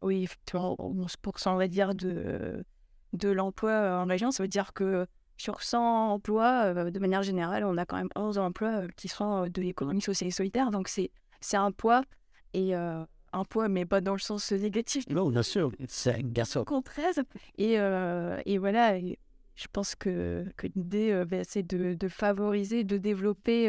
Oui, 0.00 0.22
effectivement, 0.22 0.74
11% 0.78 1.52
on 1.52 1.58
va 1.58 1.68
dire 1.68 1.94
de, 1.94 2.64
de 3.12 3.28
l'emploi 3.28 4.00
en 4.02 4.06
région. 4.06 4.30
Ça 4.30 4.42
veut 4.42 4.48
dire 4.48 4.72
que 4.72 5.06
sur 5.36 5.62
100 5.62 6.10
emplois, 6.12 6.64
euh, 6.76 6.90
de 6.90 6.98
manière 6.98 7.22
générale, 7.22 7.64
on 7.64 7.76
a 7.76 7.84
quand 7.86 7.96
même 7.96 8.08
11 8.16 8.38
emplois 8.38 8.82
euh, 8.82 8.88
qui 8.96 9.08
sont 9.08 9.46
de 9.48 9.60
l'économie 9.62 10.00
sociale 10.00 10.28
et 10.28 10.32
solidaire. 10.32 10.70
Donc 10.70 10.88
c'est 10.88 11.10
c'est 11.40 11.56
un 11.56 11.72
poids, 11.72 12.02
et 12.54 12.74
euh, 12.74 13.04
un 13.32 13.44
poids, 13.44 13.68
mais 13.68 13.84
pas 13.84 14.00
dans 14.00 14.12
le 14.14 14.18
sens 14.18 14.50
négatif, 14.52 15.04
Non, 15.10 15.28
bien 15.28 15.42
sûr, 15.42 15.72
c'est 15.88 16.14
un 16.14 16.20
garçon. 16.22 16.60
au 16.60 16.64
contraire. 16.64 17.12
Et, 17.58 17.74
et 17.74 18.58
voilà, 18.58 18.96
et 18.96 19.18
je 19.54 19.66
pense 19.70 19.94
que, 19.94 20.46
que 20.56 20.68
l'idée, 20.74 21.22
ben, 21.26 21.44
c'est 21.46 21.62
de, 21.64 21.92
de 21.94 22.08
favoriser, 22.08 22.84
de 22.84 22.96
développer 22.96 23.66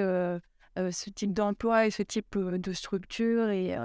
ce 0.77 1.09
type 1.09 1.33
d'emploi 1.33 1.87
et 1.87 1.91
ce 1.91 2.03
type 2.03 2.37
de 2.37 2.73
structure 2.73 3.49
et, 3.49 3.75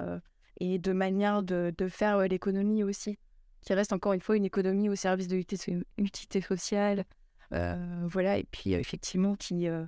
et 0.60 0.78
de 0.78 0.92
manière 0.92 1.42
de, 1.42 1.72
de 1.76 1.88
faire 1.88 2.18
l'économie 2.28 2.84
aussi, 2.84 3.18
qui 3.62 3.72
reste 3.74 3.92
encore 3.92 4.12
une 4.12 4.20
fois 4.20 4.36
une 4.36 4.44
économie 4.44 4.88
au 4.88 4.94
service 4.94 5.26
de 5.26 5.34
l'utilité 5.36 5.78
utilité 5.98 6.40
sociale. 6.42 7.04
Euh, 7.52 8.06
voilà, 8.06 8.38
et 8.38 8.44
puis 8.44 8.74
euh, 8.74 8.78
effectivement, 8.78 9.34
qui, 9.36 9.68
euh, 9.68 9.84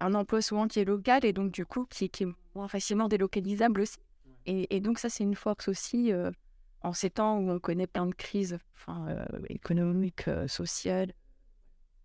un 0.00 0.14
emploi 0.14 0.40
souvent 0.42 0.68
qui 0.68 0.80
est 0.80 0.84
local 0.84 1.24
et 1.24 1.32
donc 1.32 1.50
du 1.52 1.64
coup 1.66 1.86
qui, 1.86 2.08
qui 2.10 2.24
est 2.24 2.28
moins 2.54 2.68
facilement 2.68 3.08
délocalisable 3.08 3.80
aussi. 3.82 3.98
Et, 4.46 4.76
et 4.76 4.80
donc 4.80 4.98
ça, 4.98 5.08
c'est 5.08 5.24
une 5.24 5.34
force 5.34 5.68
aussi 5.68 6.12
euh, 6.12 6.30
en 6.82 6.92
ces 6.92 7.10
temps 7.10 7.38
où 7.38 7.50
on 7.50 7.58
connaît 7.58 7.86
plein 7.86 8.06
de 8.06 8.14
crises 8.14 8.58
enfin, 8.76 9.06
euh, 9.08 9.24
économiques, 9.48 10.28
euh, 10.28 10.46
sociales. 10.48 11.12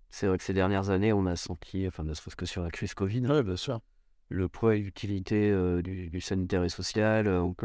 C'est 0.09 0.27
vrai 0.27 0.37
que 0.37 0.43
ces 0.43 0.53
dernières 0.53 0.89
années, 0.89 1.13
on 1.13 1.25
a 1.25 1.35
senti, 1.35 1.87
enfin 1.87 2.03
ne 2.03 2.13
serait-ce 2.13 2.35
que 2.35 2.45
sur 2.45 2.63
la 2.63 2.69
crise 2.71 2.93
Covid, 2.93 3.21
Oui, 3.27 3.43
bien 3.43 3.55
sûr. 3.55 3.81
le 4.29 4.47
poids 4.47 4.75
et 4.75 4.79
l'utilité 4.79 5.49
euh, 5.51 5.81
du, 5.81 6.09
du 6.09 6.21
sanitaire 6.21 6.63
et 6.63 6.69
social. 6.69 7.27
euh, 7.27 7.41
on, 7.41 7.55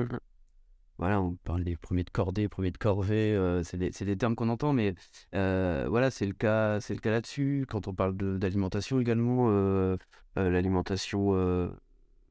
voilà, 0.99 1.21
on 1.21 1.37
parle 1.45 1.63
des 1.63 1.77
premiers 1.77 2.03
de 2.03 2.11
cordée, 2.11 2.49
premiers 2.49 2.73
de 2.73 2.79
corvée, 2.79 3.33
euh, 3.33 3.63
c'est 3.63 3.77
des, 3.79 4.17
termes 4.17 4.35
qu'on 4.35 4.49
entend, 4.49 4.73
mais 4.73 4.97
euh, 5.35 5.87
voilà, 5.89 6.11
c'est 6.11 6.27
le 6.27 6.33
cas, 6.33 6.81
cas 6.81 7.11
là-dessus. 7.11 7.67
Quand 7.69 7.87
on 7.87 7.95
parle 7.95 8.17
d'alimentation 8.17 8.99
également, 9.01 9.47
euh, 9.49 9.97
l'alimentation 10.35 11.71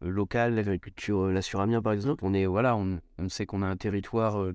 locale, 0.01 0.55
l'agriculture, 0.55 1.27
euh, 1.27 1.31
là 1.31 1.41
sur 1.41 1.61
Amiens 1.61 1.81
par 1.81 1.93
exemple, 1.93 2.25
on 2.25 2.33
est 2.33 2.45
voilà, 2.45 2.75
on, 2.75 2.99
sait 3.29 3.45
qu'on 3.45 3.61
a 3.61 3.67
un 3.67 3.77
territoire 3.77 4.45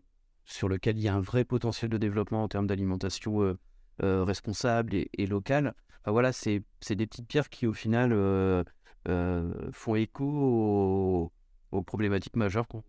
sur 0.44 0.68
lequel 0.68 0.98
il 0.98 1.02
y 1.02 1.08
a 1.08 1.14
un 1.14 1.20
vrai 1.20 1.44
potentiel 1.44 1.90
de 1.90 1.96
développement 1.96 2.42
en 2.42 2.48
termes 2.48 2.66
d'alimentation 2.66 3.56
responsable 3.98 4.94
et, 4.94 5.26
locale. 5.26 5.74
Enfin, 6.02 6.12
voilà, 6.12 6.32
c'est 6.32 6.62
des 6.90 7.06
petites 7.06 7.28
pierres 7.28 7.48
qui 7.48 7.66
au 7.66 7.72
final 7.72 8.12
font 9.72 9.94
écho 9.94 10.24
aux, 10.24 11.32
aux 11.70 11.82
problématiques 11.82 12.36
majeures 12.36 12.68
qu'on 12.68 12.82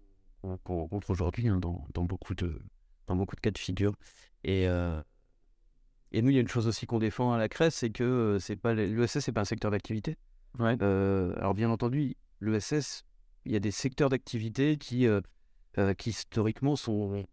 qu'on- 0.64 0.78
rencontre 0.78 1.10
aujourd'hui 1.10 1.48
hein, 1.48 1.58
dans, 1.60 1.86
dans 1.94 2.04
beaucoup 2.04 2.36
de, 2.36 2.62
dans 3.08 3.16
beaucoup 3.16 3.36
de 3.36 3.42
cas 3.42 3.52
de 3.52 3.58
figure. 3.58 3.96
Et, 4.44 4.68
euh, 4.68 5.02
et 6.12 6.22
nous, 6.22 6.30
il 6.30 6.36
y 6.36 6.38
a 6.38 6.42
une 6.42 6.48
chose 6.48 6.68
aussi 6.68 6.86
qu'on 6.86 7.00
défend 7.00 7.34
à 7.34 7.38
la 7.38 7.50
CRES, 7.50 7.72
c'est 7.72 7.90
que 7.90 8.04
euh, 8.04 8.40
c'est 8.40 8.56
pas 8.56 8.74
l'ESS, 8.74 9.20
c'est 9.20 9.32
pas 9.32 9.42
un 9.42 9.46
secteur 9.46 9.72
d'activité. 9.72 10.18
Ouais. 10.60 10.78
Euh, 10.82 11.34
alors 11.38 11.54
bien 11.54 11.70
entendu, 11.70 12.16
l'ESS, 12.42 13.04
il 13.46 13.52
y 13.52 13.56
a 13.56 13.60
des 13.60 13.72
secteurs 13.72 14.10
d'activité 14.10 14.78
qui, 14.78 15.08
euh, 15.08 15.22
qui 15.98 16.12
historiquement 16.12 16.76
sont, 16.76 17.26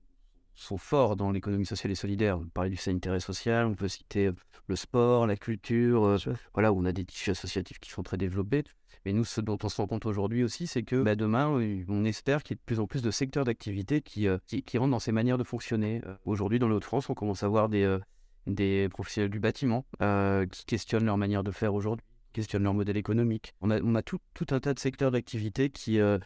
sont 0.62 0.78
forts 0.78 1.16
dans 1.16 1.30
l'économie 1.30 1.66
sociale 1.66 1.92
et 1.92 1.96
solidaire. 1.96 2.38
On 2.38 2.46
parlait 2.46 2.70
du 2.70 2.76
sanitaire 2.76 3.14
et 3.14 3.20
social, 3.20 3.66
on 3.66 3.74
peut 3.74 3.88
citer 3.88 4.26
euh, 4.26 4.32
le 4.66 4.76
sport, 4.76 5.26
la 5.26 5.36
culture, 5.36 6.04
euh, 6.04 6.18
voilà, 6.54 6.72
où 6.72 6.80
on 6.80 6.84
a 6.84 6.92
des 6.92 7.04
tissus 7.04 7.30
associatifs 7.30 7.78
qui 7.78 7.90
sont 7.90 8.02
très 8.02 8.16
développés. 8.16 8.64
Mais 9.06 9.12
nous, 9.12 9.24
ce 9.24 9.40
dont 9.40 9.58
on 9.62 9.68
se 9.68 9.76
rend 9.76 9.86
compte 9.86 10.04
aujourd'hui 10.04 10.44
aussi, 10.44 10.66
c'est 10.66 10.82
que 10.82 11.02
bah, 11.02 11.16
demain, 11.16 11.48
on 11.88 12.04
espère 12.04 12.42
qu'il 12.42 12.54
y 12.54 12.58
ait 12.58 12.60
de 12.60 12.66
plus 12.66 12.80
en 12.80 12.86
plus 12.86 13.00
de 13.00 13.10
secteurs 13.10 13.44
d'activité 13.44 14.02
qui, 14.02 14.28
euh, 14.28 14.38
qui, 14.46 14.62
qui 14.62 14.76
rentrent 14.76 14.90
dans 14.90 14.98
ces 14.98 15.12
manières 15.12 15.38
de 15.38 15.44
fonctionner. 15.44 16.02
Aujourd'hui, 16.26 16.58
dans 16.58 16.68
l'autre 16.68 16.86
France, 16.86 17.08
on 17.08 17.14
commence 17.14 17.42
à 17.42 17.48
voir 17.48 17.70
des, 17.70 17.98
des 18.46 18.88
professionnels 18.88 19.30
du 19.30 19.40
bâtiment 19.40 19.84
euh, 20.02 20.46
qui 20.46 20.64
questionnent 20.64 21.04
leur 21.04 21.16
manière 21.16 21.44
de 21.44 21.50
faire 21.50 21.74
aujourd'hui, 21.74 22.04
questionnent 22.32 22.62
leur 22.62 22.74
modèle 22.74 22.96
économique. 22.96 23.54
On 23.60 23.70
a, 23.70 23.80
on 23.80 23.94
a 23.94 24.02
tout, 24.02 24.18
tout 24.34 24.46
un 24.50 24.60
tas 24.60 24.74
de 24.74 24.78
secteurs 24.78 25.10
d'activité 25.10 25.70
qui, 25.70 25.98
euh, 25.98 26.18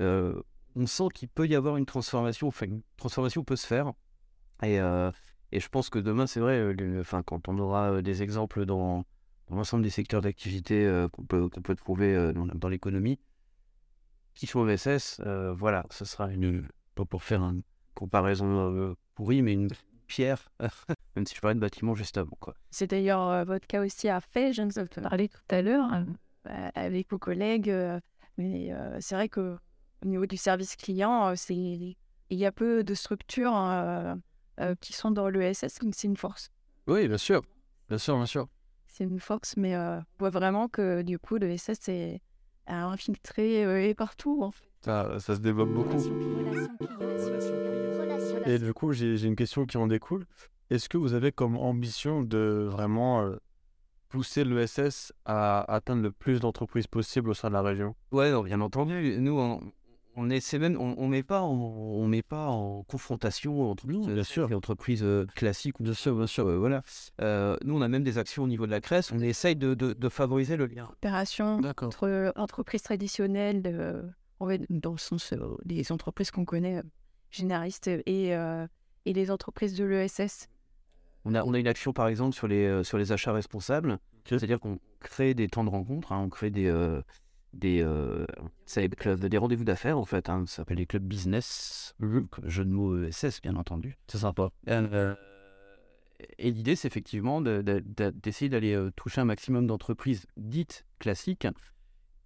euh, 0.00 0.40
on 0.76 0.86
sent 0.86 1.08
qu'il 1.14 1.28
peut 1.28 1.46
y 1.46 1.54
avoir 1.54 1.76
une 1.76 1.86
transformation, 1.86 2.48
enfin, 2.48 2.66
une 2.66 2.82
transformation 2.96 3.44
peut 3.44 3.56
se 3.56 3.66
faire. 3.66 3.92
Et, 4.62 4.80
euh, 4.80 5.10
je 5.52 5.68
pense 5.68 5.88
que 5.88 5.98
demain, 5.98 6.26
c'est 6.26 6.40
vrai, 6.40 6.58
euh, 6.58 7.02
quand 7.24 7.48
on 7.48 7.58
aura 7.58 7.92
euh, 7.92 8.02
des 8.02 8.22
exemples 8.22 8.66
dans, 8.66 9.04
l'ensemble 9.50 9.84
des 9.84 9.90
secteurs 9.90 10.20
d'activité 10.20 11.06
qu'on 11.12 11.24
peut, 11.24 11.76
trouver 11.76 12.32
dans, 12.32 12.68
l'économie, 12.68 13.20
qui 14.34 14.46
sont 14.46 14.60
OSS, 14.60 15.20
voilà, 15.54 15.84
ce 15.90 16.04
sera 16.04 16.30
une, 16.30 16.66
pas 16.94 17.04
pour 17.04 17.22
faire 17.22 17.42
une 17.42 17.62
comparaison 17.94 18.96
pourrie, 19.14 19.42
mais 19.42 19.52
une 19.52 19.68
pierre, 20.06 20.50
même 21.14 21.26
si 21.26 21.34
je 21.34 21.40
parlais 21.40 21.54
de 21.54 21.60
bâtiment 21.60 21.94
juste 21.94 22.16
avant. 22.16 22.36
C'est 22.70 22.88
d'ailleurs 22.88 23.44
votre 23.44 23.66
cas 23.66 23.84
aussi 23.84 24.08
à 24.08 24.20
fait, 24.20 24.54
je 24.54 24.62
nous 24.62 24.78
en 24.78 24.86
parlais 24.86 25.28
tout 25.28 25.38
à 25.50 25.60
l'heure 25.60 25.90
euh, 26.46 26.70
avec 26.74 27.10
vos 27.10 27.18
collègues. 27.18 27.72
mais 28.38 28.72
c'est 29.00 29.14
vrai 29.14 29.28
que 29.28 29.58
au 30.02 30.08
niveau 30.08 30.26
du 30.26 30.36
service 30.36 30.76
client, 30.76 31.34
c'est 31.36 31.96
il 32.30 32.38
y 32.38 32.46
a 32.46 32.52
peu 32.52 32.82
de 32.84 32.94
structures 32.94 33.56
euh, 33.56 34.14
euh, 34.60 34.74
qui 34.80 34.92
sont 34.92 35.10
dans 35.10 35.28
l'ESS, 35.28 35.80
donc 35.80 35.94
c'est 35.96 36.06
une 36.06 36.16
force. 36.16 36.50
Oui, 36.86 37.08
bien 37.08 37.18
sûr. 37.18 37.42
Bien 37.88 37.98
sûr, 37.98 38.16
bien 38.16 38.26
sûr. 38.26 38.48
C'est 38.86 39.04
une 39.04 39.20
force, 39.20 39.56
mais 39.56 39.74
euh, 39.74 39.98
on 39.98 40.02
voit 40.18 40.30
vraiment 40.30 40.68
que 40.68 41.02
du 41.02 41.18
coup, 41.18 41.36
l'ESS 41.36 41.88
est 41.88 42.20
infiltré 42.66 43.64
euh, 43.64 43.82
et 43.82 43.94
partout. 43.94 44.42
En 44.42 44.50
fait. 44.50 44.70
Ça, 44.82 45.18
ça 45.18 45.34
se 45.34 45.40
développe 45.40 45.70
beaucoup. 45.70 45.96
Et 48.46 48.58
du 48.58 48.72
coup, 48.72 48.92
j'ai 48.92 49.16
j'ai 49.16 49.26
une 49.26 49.36
question 49.36 49.66
qui 49.66 49.76
en 49.76 49.86
découle. 49.86 50.26
Est-ce 50.70 50.88
que 50.88 50.96
vous 50.96 51.14
avez 51.14 51.32
comme 51.32 51.56
ambition 51.56 52.22
de 52.22 52.68
vraiment 52.70 53.28
pousser 54.08 54.44
l'ESS 54.44 55.12
à 55.24 55.62
atteindre 55.72 56.02
le 56.02 56.12
plus 56.12 56.40
d'entreprises 56.40 56.86
possible 56.86 57.30
au 57.30 57.34
sein 57.34 57.48
de 57.48 57.54
la 57.54 57.62
région? 57.62 57.94
Ouais, 58.12 58.30
non, 58.30 58.42
bien 58.42 58.60
entendu. 58.60 59.16
Nous, 59.18 59.38
on, 59.38 59.60
on 60.16 60.30
essaie 60.30 60.58
même, 60.58 60.76
on, 60.80 60.94
on 60.98 61.08
met 61.08 61.22
pas, 61.22 61.40
en, 61.42 61.52
on 61.52 62.06
met 62.06 62.22
pas 62.22 62.48
en 62.48 62.82
confrontation 62.84 63.70
entre 63.70 63.86
Non, 63.86 64.06
bien 64.06 64.22
sûr. 64.24 64.48
les 64.48 64.54
entreprises 64.54 65.02
euh, 65.02 65.26
classiques 65.34 65.80
ou 65.80 65.82
bien 65.84 65.94
sûr, 65.94 66.14
bien 66.16 66.26
sûr, 66.26 66.44
voilà. 66.58 66.82
Euh, 67.20 67.56
nous, 67.64 67.76
on 67.76 67.80
a 67.82 67.88
même 67.88 68.04
des 68.04 68.18
actions 68.18 68.44
au 68.44 68.46
niveau 68.48 68.66
de 68.66 68.70
la 68.70 68.80
CRES. 68.80 69.12
On 69.12 69.20
essaye 69.20 69.56
de, 69.56 69.74
de, 69.74 69.92
de 69.92 70.08
favoriser 70.08 70.56
le 70.56 70.66
lien. 70.66 70.88
Opération 70.92 71.60
D'accord. 71.60 71.88
entre 71.88 72.32
entreprises 72.36 72.82
traditionnelles, 72.82 73.62
euh, 73.66 74.02
dans 74.70 74.92
le 74.92 74.98
sens 74.98 75.32
euh, 75.32 75.56
des 75.64 75.90
entreprises 75.92 76.30
qu'on 76.30 76.44
connaît, 76.44 76.78
euh, 76.78 76.82
généralistes, 77.30 77.88
et, 77.88 78.34
euh, 78.36 78.66
et 79.06 79.12
les 79.12 79.30
entreprises 79.30 79.74
de 79.74 79.84
l'ESS. 79.84 80.48
On 81.24 81.34
a, 81.34 81.42
on 81.44 81.54
a 81.54 81.58
une 81.58 81.66
action, 81.66 81.92
par 81.94 82.08
exemple, 82.08 82.34
sur 82.34 82.46
les, 82.46 82.66
euh, 82.66 82.82
sur 82.84 82.98
les 82.98 83.10
achats 83.12 83.32
responsables. 83.32 83.98
C'est-à-dire 84.26 84.60
qu'on 84.60 84.78
crée 85.00 85.34
des 85.34 85.48
temps 85.48 85.64
de 85.64 85.70
rencontre, 85.70 86.12
hein, 86.12 86.20
on 86.24 86.28
crée 86.28 86.50
des, 86.50 86.66
euh, 86.66 87.00
des, 87.54 87.80
euh, 87.82 88.26
des 88.76 88.88
clubs- 88.90 89.24
des 89.24 89.38
rendez-vous 89.38 89.64
d'affaires, 89.64 89.98
en 89.98 90.04
fait. 90.04 90.28
hein, 90.28 90.44
ça 90.46 90.56
s'appelle 90.56 90.78
les 90.78 90.86
clubs 90.86 91.02
business, 91.02 91.94
comme 92.00 92.28
jeu 92.44 92.64
de 92.64 92.70
mots 92.70 93.02
ESS, 93.04 93.40
bien 93.42 93.56
entendu. 93.56 93.96
C'est 94.08 94.18
sympa. 94.18 94.50
Euh, 94.68 95.14
et 96.38 96.50
l'idée, 96.50 96.76
c'est 96.76 96.88
effectivement 96.88 97.40
d'essayer 97.40 98.48
d'aller 98.48 98.88
toucher 98.96 99.20
un 99.20 99.24
maximum 99.24 99.66
d'entreprises 99.66 100.26
dites 100.36 100.86
classiques 100.98 101.46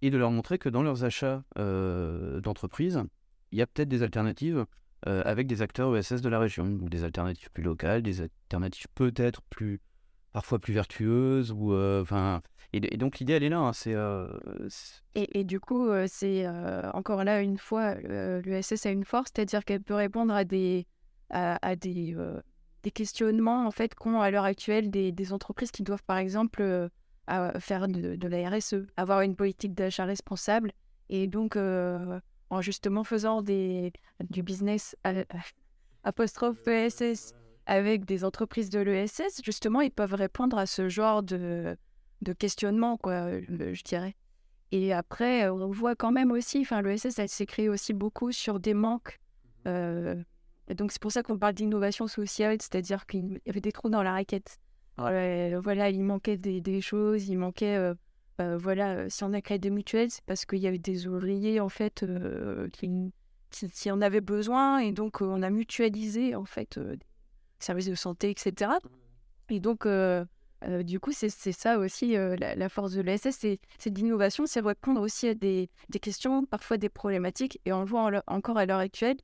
et 0.01 0.09
de 0.09 0.17
leur 0.17 0.31
montrer 0.31 0.57
que 0.57 0.69
dans 0.69 0.83
leurs 0.83 1.03
achats 1.03 1.43
d'entreprises, 1.55 3.03
il 3.51 3.57
y 3.57 3.61
a 3.61 3.67
peut-être 3.67 3.89
des 3.89 4.03
alternatives 4.03 4.65
avec 5.03 5.47
des 5.47 5.61
acteurs 5.61 5.95
ESS 5.97 6.21
de 6.21 6.29
la 6.29 6.39
région, 6.39 6.65
ou 6.81 6.89
des 6.89 7.03
alternatives 7.03 7.49
plus 7.51 7.63
locales, 7.63 8.01
des 8.01 8.21
alternatives 8.21 8.87
peut-être 8.95 9.41
plus 9.43 9.79
parfois 10.31 10.59
plus 10.59 10.73
vertueuses 10.73 11.51
ou 11.51 11.73
enfin 11.73 12.41
et, 12.73 12.97
donc 12.97 13.19
l'idée 13.19 13.33
elle 13.33 13.43
est 13.43 13.49
là 13.49 13.59
hein, 13.59 13.73
c'est 13.73 13.95
et, 15.15 15.43
du 15.43 15.59
coup 15.59 15.89
c'est 16.07 16.47
encore 16.93 17.23
là 17.23 17.41
une 17.41 17.57
fois 17.57 17.95
l'ESS 17.95 18.85
a 18.85 18.91
une 18.91 19.05
force 19.05 19.31
c'est-à-dire 19.33 19.65
qu'elle 19.65 19.81
peut 19.81 19.95
répondre 19.95 20.33
à 20.33 20.43
des 20.43 20.85
à, 21.29 21.75
des 21.75 22.15
des 22.83 22.91
questionnements 22.91 23.65
en 23.65 23.71
fait 23.71 23.95
qu'ont 23.95 24.21
à 24.21 24.31
l'heure 24.31 24.45
actuelle 24.45 24.89
des, 24.89 25.11
des, 25.11 25.33
entreprises 25.33 25.71
qui 25.71 25.83
doivent 25.83 26.03
par 26.03 26.17
exemple 26.17 26.89
faire 27.59 27.87
de, 27.87 28.15
de, 28.15 28.27
la 28.27 28.49
RSE 28.49 28.85
avoir 28.97 29.21
une 29.21 29.35
politique 29.35 29.73
d'achat 29.73 30.05
responsable 30.05 30.71
et 31.09 31.27
donc 31.27 31.57
en 31.57 32.61
justement 32.61 33.03
faisant 33.03 33.41
des, 33.41 33.93
du 34.29 34.43
business 34.43 34.95
apostrophe 36.03 36.67
ESS 36.67 37.33
avec 37.69 38.03
des 38.05 38.25
entreprises 38.25 38.71
de 38.71 38.79
l'ESS, 38.79 39.41
justement, 39.45 39.81
ils 39.81 39.91
peuvent 39.91 40.15
répondre 40.15 40.57
à 40.57 40.65
ce 40.65 40.89
genre 40.89 41.21
de, 41.21 41.77
de 42.23 42.33
questionnement, 42.33 42.97
quoi, 42.97 43.39
je 43.39 43.83
dirais. 43.83 44.15
Et 44.71 44.91
après, 44.91 45.47
on 45.49 45.69
voit 45.69 45.95
quand 45.95 46.11
même 46.11 46.31
aussi, 46.31 46.61
enfin, 46.61 46.81
l'ESS, 46.81 47.19
elle 47.19 47.29
s'est 47.29 47.45
créée 47.45 47.69
aussi 47.69 47.93
beaucoup 47.93 48.31
sur 48.31 48.59
des 48.59 48.73
manques. 48.73 49.19
Mmh 49.65 49.69
euh, 49.69 50.15
donc, 50.75 50.91
c'est 50.91 51.01
pour 51.01 51.11
ça 51.11 51.23
qu'on 51.23 51.37
parle 51.37 51.53
d'innovation 51.53 52.07
sociale, 52.07 52.57
c'est-à-dire 52.59 53.07
qu'il 53.07 53.39
y 53.45 53.49
avait 53.49 53.61
des 53.61 53.71
trous 53.71 53.89
dans 53.89 54.03
la 54.03 54.13
raquette. 54.13 54.59
voilà, 54.97 55.89
il 55.89 56.03
manquait 56.03 56.37
des, 56.37 56.61
des, 56.61 56.81
choses, 56.81 57.27
il 57.27 57.37
manquait. 57.37 57.75
Euh, 57.75 57.95
bah, 58.37 58.55
voilà, 58.55 59.09
si 59.09 59.23
on 59.23 59.33
a 59.33 59.41
créé 59.41 59.57
des 59.57 59.71
mutuelles, 59.71 60.11
c'est 60.11 60.23
parce 60.25 60.45
qu'il 60.45 60.59
y 60.59 60.67
avait 60.67 60.77
des 60.77 61.07
ouvriers, 61.07 61.59
en 61.59 61.69
fait, 61.69 62.03
euh, 62.03 62.67
qui, 62.69 63.11
qui, 63.49 63.91
en 63.91 64.01
avaient 64.01 64.21
besoin. 64.21 64.79
Et 64.79 64.91
donc, 64.91 65.21
on 65.21 65.41
a 65.41 65.49
mutualisé, 65.49 66.35
en 66.35 66.45
fait, 66.45 66.79
services 67.63 67.87
de 67.87 67.95
santé, 67.95 68.29
etc. 68.29 68.71
Et 69.49 69.59
donc, 69.59 69.85
euh, 69.85 70.25
euh, 70.65 70.83
du 70.83 70.99
coup, 70.99 71.11
c'est 71.11 71.29
ça 71.29 71.79
aussi 71.79 72.15
euh, 72.15 72.35
la, 72.37 72.69
force 72.69 72.93
de 72.93 73.01
l'ESS, 73.01 73.29
c'est 73.31 73.59
l'innovation, 73.85 74.45
c'est 74.45 74.59
répondre 74.59 75.01
aussi 75.01 75.29
à 75.29 75.33
des, 75.33 75.69
des, 75.89 75.99
questions, 75.99 76.45
parfois 76.45 76.77
des 76.77 76.89
problématiques. 76.89 77.59
Et 77.65 77.73
on 77.73 77.81
le 77.81 77.85
voit 77.85 78.23
encore 78.27 78.57
à 78.57 78.65
l'heure 78.65 78.79
actuelle, 78.79 79.17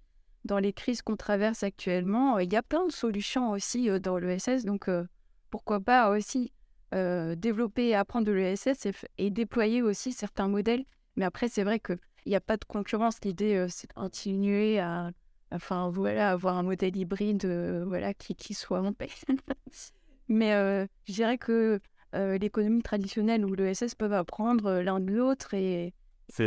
dans 0.45 0.59
les 0.59 0.73
crises 0.73 1.01
qu'on 1.01 1.15
traverse 1.15 1.63
actuellement, 1.63 2.39
il 2.39 2.51
y 2.51 2.55
a 2.55 2.63
plein 2.63 2.85
de 2.85 2.91
solutions 2.91 3.51
aussi 3.51 3.89
dans 3.99 4.17
l'ESS. 4.17 4.63
Donc, 4.63 4.89
pourquoi 5.49 5.79
pas 5.79 6.09
aussi 6.09 6.51
développer 6.91 7.87
et 7.87 7.95
apprendre 7.95 8.25
de 8.25 8.31
l'ESS 8.31 8.85
et, 8.85 8.91
et, 9.17 9.29
déployer 9.29 9.81
aussi 9.81 10.13
certains 10.13 10.47
modèles. 10.47 10.85
Mais 11.17 11.25
après, 11.25 11.49
c'est 11.49 11.63
vrai 11.63 11.79
qu'il 11.79 11.97
n'y 12.25 12.35
a 12.35 12.41
pas 12.41 12.57
de 12.57 12.63
concurrence. 12.63 13.17
L'idée, 13.23 13.65
c'est 13.69 13.89
de 13.89 13.93
continuer 13.93 14.79
à 14.79 15.11
Enfin, 15.55 15.89
voilà, 15.89 16.31
avoir 16.31 16.57
un 16.57 16.63
modèle 16.63 16.95
hybride 16.95 17.45
euh, 17.45 17.85
voilà, 17.87 18.13
qui, 18.13 18.35
qui 18.35 18.53
soit 18.53 18.81
en 18.81 18.93
paix. 18.93 19.09
Mais 20.27 20.53
euh, 20.53 20.85
je 21.07 21.13
dirais 21.13 21.37
que 21.37 21.79
euh, 22.13 22.37
l'économie 22.37 22.81
traditionnelle 22.81 23.45
ou 23.45 23.53
l'ESS 23.53 23.95
peuvent 23.95 24.13
apprendre 24.13 24.81
l'un 24.81 24.99
de 24.99 25.13
l'autre. 25.13 25.53
Et... 25.53 25.93
C'est 26.29 26.45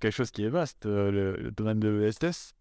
quelque 0.00 0.10
chose 0.10 0.30
qui 0.30 0.44
est 0.44 0.48
vaste, 0.48 0.84
le, 0.86 1.50
domaine 1.56 1.80
de 1.80 1.88
l'ESS. 1.88 2.54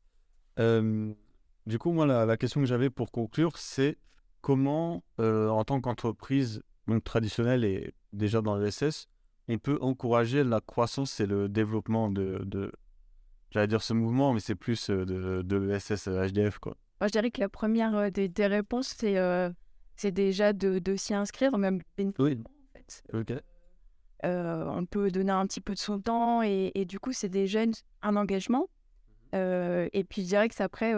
du 0.58 1.80
coup, 1.80 1.91
moi, 1.91 2.06
la, 2.06 2.38
question 2.38 2.62
que 2.62 2.67
j'avais 2.67 2.89
pour 2.89 3.12
conclure, 3.12 3.58
c'est 3.58 3.98
comment, 4.41 5.04
en 5.17 5.63
tant 5.63 5.82
qu'entreprise 5.82 6.62
traditionnelle 7.04 7.65
et 7.65 7.93
déjà 8.13 8.41
dans 8.41 8.58
l'ESS, 8.58 9.08
on 9.50 9.58
peut 9.58 9.80
encourager 9.82 10.43
la 10.43 10.62
croissance 10.62 11.19
et 11.19 11.26
le 11.26 11.50
développement 11.50 12.12
de, 12.12 12.41
de, 12.45 12.72
j'allais 13.52 13.68
dire 13.68 13.82
ce 13.82 13.94
mouvement, 13.94 14.34
mais 14.34 14.40
c'est 14.40 14.56
plus 14.56 14.90
euh, 14.90 15.06
de, 15.06 15.42
de 15.42 15.58
l'ESS 15.58 16.08
HDF. 16.08 16.60
Quoi. 16.60 16.76
Moi, 17.02 17.08
je 17.08 17.12
dirais 17.12 17.32
que 17.32 17.42
la 17.42 17.50
première 17.50 17.96
euh, 17.96 18.10
des, 18.10 18.28
des, 18.28 18.48
réponses, 18.48 18.96
c'est, 18.98 19.18
euh, 19.18 19.50
c'est 19.96 20.12
déjà 20.12 20.54
de, 20.54 20.80
de 20.80 20.96
s'y 20.96 21.14
inscrire, 21.14 21.58
même 21.58 21.82
oui. 22.20 22.42
en 22.44 22.78
fait. 22.78 23.44
on 24.24 24.86
peut 24.86 25.12
donner 25.12 25.32
un 25.32 25.48
petit 25.48 25.62
peu 25.62 25.74
de 25.74 25.80
son 25.80 26.00
temps 26.00 26.44
et, 26.44 26.72
et 26.76 26.86
du 26.86 27.00
coup, 27.00 27.14
c'est 27.14 27.30
déjà 27.30 27.62
un 28.02 28.16
engagement. 28.16 28.70
Et 29.34 30.06
puis, 30.10 30.24
je 30.24 30.28
dirais 30.28 30.50
que 30.50 30.56
c'est 30.56 30.64
après 30.64 30.94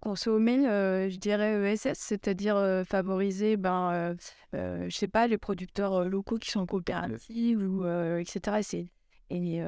consommer, 0.00 0.62
je 1.10 1.16
dirais 1.16 1.72
ESS, 1.72 1.98
c'est-à-dire 1.98 2.84
favoriser, 2.86 3.56
ben, 3.56 4.14
je 4.52 4.88
sais 4.90 5.08
pas, 5.08 5.26
les 5.26 5.36
producteurs 5.36 6.08
locaux 6.08 6.38
qui 6.38 6.50
sont 6.50 6.66
coopératifs, 6.66 7.58
ou, 7.58 7.84
etc. 8.18 8.58
Et, 8.58 8.62
c'est, 8.62 9.60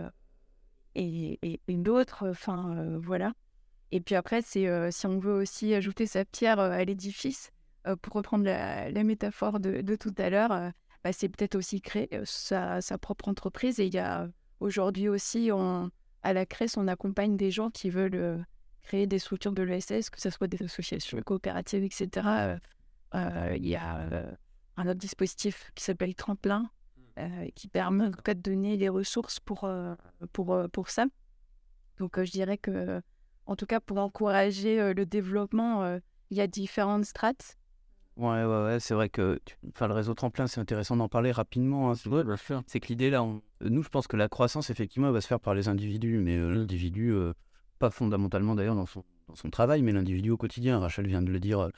et 0.95 1.39
et, 1.43 1.61
et, 1.69 1.77
d'autres. 1.77 2.29
Enfin, 2.29 2.77
euh, 2.77 2.99
voilà. 2.99 3.33
Et 3.91 4.01
puis 4.01 4.15
après, 4.15 4.43
c'est 4.43 4.69
euh, 4.69 4.91
si 4.91 5.07
on 5.07 5.19
veut 5.19 5.35
aussi 5.35 5.75
ajouter 5.75 6.07
sa 6.07 6.25
pierre 6.25 6.59
euh, 6.59 6.71
à 6.71 6.85
l'édifice, 6.85 7.51
pour 8.03 8.15
reprendre 8.15 8.45
la, 8.45 9.03
métaphore 9.03 9.59
de, 9.59 9.97
tout 9.97 10.15
à 10.17 10.31
l'heure, 10.31 10.73
bah, 11.03 11.13
c'est 11.13 11.29
peut-être 11.29 11.57
aussi 11.57 11.81
créer 11.81 12.09
sa, 12.25 12.81
propre 13.01 13.27
entreprise. 13.27 13.81
Et 13.81 13.87
il 13.87 13.95
y 13.95 13.99
a 13.99 14.29
aujourd'hui 14.61 15.09
aussi, 15.09 15.51
à 15.51 16.33
la 16.33 16.47
CRES, 16.47 16.77
on 16.77 16.87
accompagne 16.87 17.37
des 17.37 17.51
gens 17.51 17.71
qui 17.71 17.91
veulent 17.91 18.47
créer 18.83 19.09
des 19.09 19.19
structures 19.19 19.51
de 19.51 19.65
l'ESS, 19.65 20.11
que 20.11 20.21
ce 20.21 20.31
soit 20.31 20.47
des 20.47 20.63
associations 20.63 21.21
coopératives, 21.23 21.83
etc. 21.83 22.61
il 23.15 23.67
y 23.67 23.75
a 23.75 24.09
un 24.77 24.87
autre 24.87 25.01
dispositif 25.01 25.73
qui 25.75 25.83
s'appelle 25.83 26.15
Tremplin, 26.15 26.71
qui 27.55 27.69
permet 27.69 28.11
de 28.11 28.33
donner 28.35 28.77
les 28.77 28.89
ressources 28.89 29.41
pour, 29.41 29.65
euh, 29.65 29.95
pour, 30.33 30.53
euh, 30.53 30.69
pour 30.69 30.91
ça. 30.91 31.07
Donc 31.99 32.23
je 32.23 32.31
dirais 32.31 32.59
que, 32.59 33.01
en 33.47 33.57
tout 33.57 33.67
cas, 33.67 33.81
pour 33.81 33.99
encourager 33.99 34.95
le 34.95 35.07
développement, 35.07 35.99
il 36.31 36.37
y 36.37 36.41
a 36.41 36.47
différentes 36.47 37.05
strates. 37.05 37.59
Ouais, 38.17 38.45
ouais, 38.45 38.65
ouais 38.65 38.81
c'est 38.81 38.95
vrai 38.95 39.09
que 39.09 39.41
enfin, 39.69 39.89
le 39.89 39.95
réseau 39.95 40.15
tremplin, 40.15 40.47
c'est 40.47 40.61
intéressant 40.61 40.97
d'en 40.97 41.09
parler 41.09 41.33
rapidement. 41.33 41.91
Hein, 41.91 42.63
c'est 42.67 42.81
que 42.81 42.89
l'idée, 42.89 43.11
là, 43.11 43.27
nous, 43.61 43.83
je 43.83 43.89
pense 43.89 44.07
que 44.07 44.17
la 44.17 44.29
croissance, 44.29 44.71
effectivement, 44.71 45.09
elle 45.09 45.15
va 45.15 45.21
se 45.21 45.27
faire 45.27 45.41
par 45.41 45.55
les 45.55 45.69
individus, 45.69 46.19
mais 46.19 46.37
l'individu, 46.37 47.15
pas 47.79 47.91
fondamentalement 47.91 48.55
d'ailleurs 48.55 48.75
dans 48.75 48.87
son, 48.87 49.05
dans 49.29 49.35
son 49.35 49.51
travail, 49.51 49.83
mais 49.83 49.93
l'individu 49.93 50.31
au 50.31 50.37
quotidien. 50.37 50.79
Rachel 50.79 51.07
vient 51.07 51.23
de 51.23 51.31
le 51.31 51.41
dire 51.41 51.71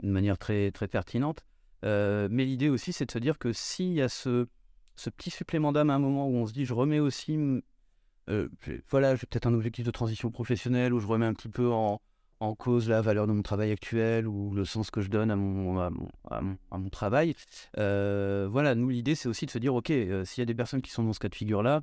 d'une 0.00 0.12
manière 0.12 0.38
très, 0.38 0.70
très 0.70 0.86
pertinente. 0.86 1.44
mais 1.82 2.44
l'idée 2.44 2.68
aussi, 2.68 2.92
c'est 2.92 3.06
de 3.06 3.12
se 3.12 3.18
dire 3.18 3.38
que 3.38 3.52
s'il 3.52 3.94
y 3.94 4.02
a 4.02 4.08
ce, 4.08 4.46
ce 4.96 5.10
petit 5.10 5.30
supplément 5.30 5.72
d'âme 5.72 5.90
à 5.90 5.94
un 5.94 5.98
moment 5.98 6.28
où 6.28 6.34
on 6.34 6.46
se 6.46 6.52
dit 6.52 6.64
je 6.64 6.74
remets 6.74 7.00
aussi 7.00 7.38
euh, 8.28 8.48
voilà 8.90 9.16
j'ai 9.16 9.26
peut-être 9.26 9.46
un 9.46 9.54
objectif 9.54 9.84
de 9.84 9.90
transition 9.90 10.30
professionnelle 10.30 10.92
où 10.92 11.00
je 11.00 11.06
remets 11.06 11.26
un 11.26 11.34
petit 11.34 11.48
peu 11.48 11.70
en, 11.70 12.00
cause 12.58 12.88
la 12.88 13.00
valeur 13.00 13.28
de 13.28 13.32
mon 13.32 13.42
travail 13.42 13.70
actuel 13.70 14.26
ou 14.26 14.52
le 14.52 14.64
sens 14.64 14.90
que 14.90 15.00
je 15.00 15.08
donne 15.08 15.30
à 15.30 15.36
mon, 15.36 16.88
travail 16.90 17.36
euh, 17.78 18.48
voilà 18.50 18.74
nous 18.74 18.88
l'idée 18.88 19.14
c'est 19.14 19.28
aussi 19.28 19.46
de 19.46 19.50
se 19.52 19.58
dire 19.58 19.72
ok 19.76 19.90
euh, 19.90 20.24
s'il 20.24 20.40
y 20.40 20.42
a 20.42 20.46
des 20.46 20.54
personnes 20.54 20.82
qui 20.82 20.90
sont 20.90 21.04
dans 21.04 21.12
ce 21.12 21.20
cas 21.20 21.28
de 21.28 21.36
figure 21.36 21.62
là 21.62 21.82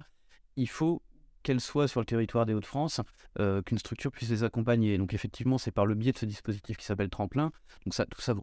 il 0.58 0.67
faut 0.67 1.02
qu'elles 1.43 1.62
soient 1.62 1.88
sur 1.88 2.02
le 2.02 2.06
territoire 2.06 2.45
des 2.45 2.54
Hauts-de-France, 2.54 3.00
qu'une 3.65 3.78
structure 3.78 4.12
puisse 4.12 4.30
les 4.30 4.43
accompagner. 4.43 4.98
Donc 4.98 5.13
effectivement, 5.13 5.58
c'est 5.58 5.72
par 5.72 5.86
le 5.86 5.95
biais 5.95 6.12
de 6.12 6.17
ce 6.17 6.26
dispositif 6.26 6.76
qui 6.76 6.84
s'appelle 6.84 7.10
Tremplin. 7.10 7.54
Donc 7.86 7.93
ça, 7.93 8.06
tout 8.06 8.19
ça, 8.19 8.34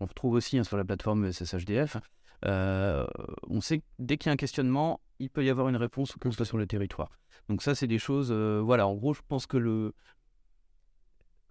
on 0.00 0.06
retrouve 0.06 0.34
aussi 0.34 0.58
hein, 0.58 0.64
sur 0.64 0.76
la 0.76 0.84
plateforme 0.84 1.30
SSHDF. 1.30 1.98
Euh, 2.46 3.06
on 3.48 3.60
sait 3.60 3.78
que 3.78 3.84
dès 3.98 4.16
qu'il 4.16 4.28
y 4.28 4.30
a 4.30 4.32
un 4.32 4.36
questionnement, 4.36 5.00
il 5.18 5.30
peut 5.30 5.44
y 5.44 5.50
avoir 5.50 5.68
une 5.68 5.76
réponse 5.76 6.14
que 6.20 6.30
ce 6.30 6.36
soit 6.36 6.46
sur 6.46 6.58
le 6.58 6.66
territoire. 6.66 7.10
Donc 7.48 7.62
ça, 7.62 7.74
c'est 7.74 7.86
des 7.86 7.98
choses... 7.98 8.30
Euh, 8.30 8.60
voilà, 8.64 8.86
en 8.86 8.94
gros, 8.94 9.14
je 9.14 9.20
pense 9.26 9.46
que 9.46 9.56
le... 9.56 9.92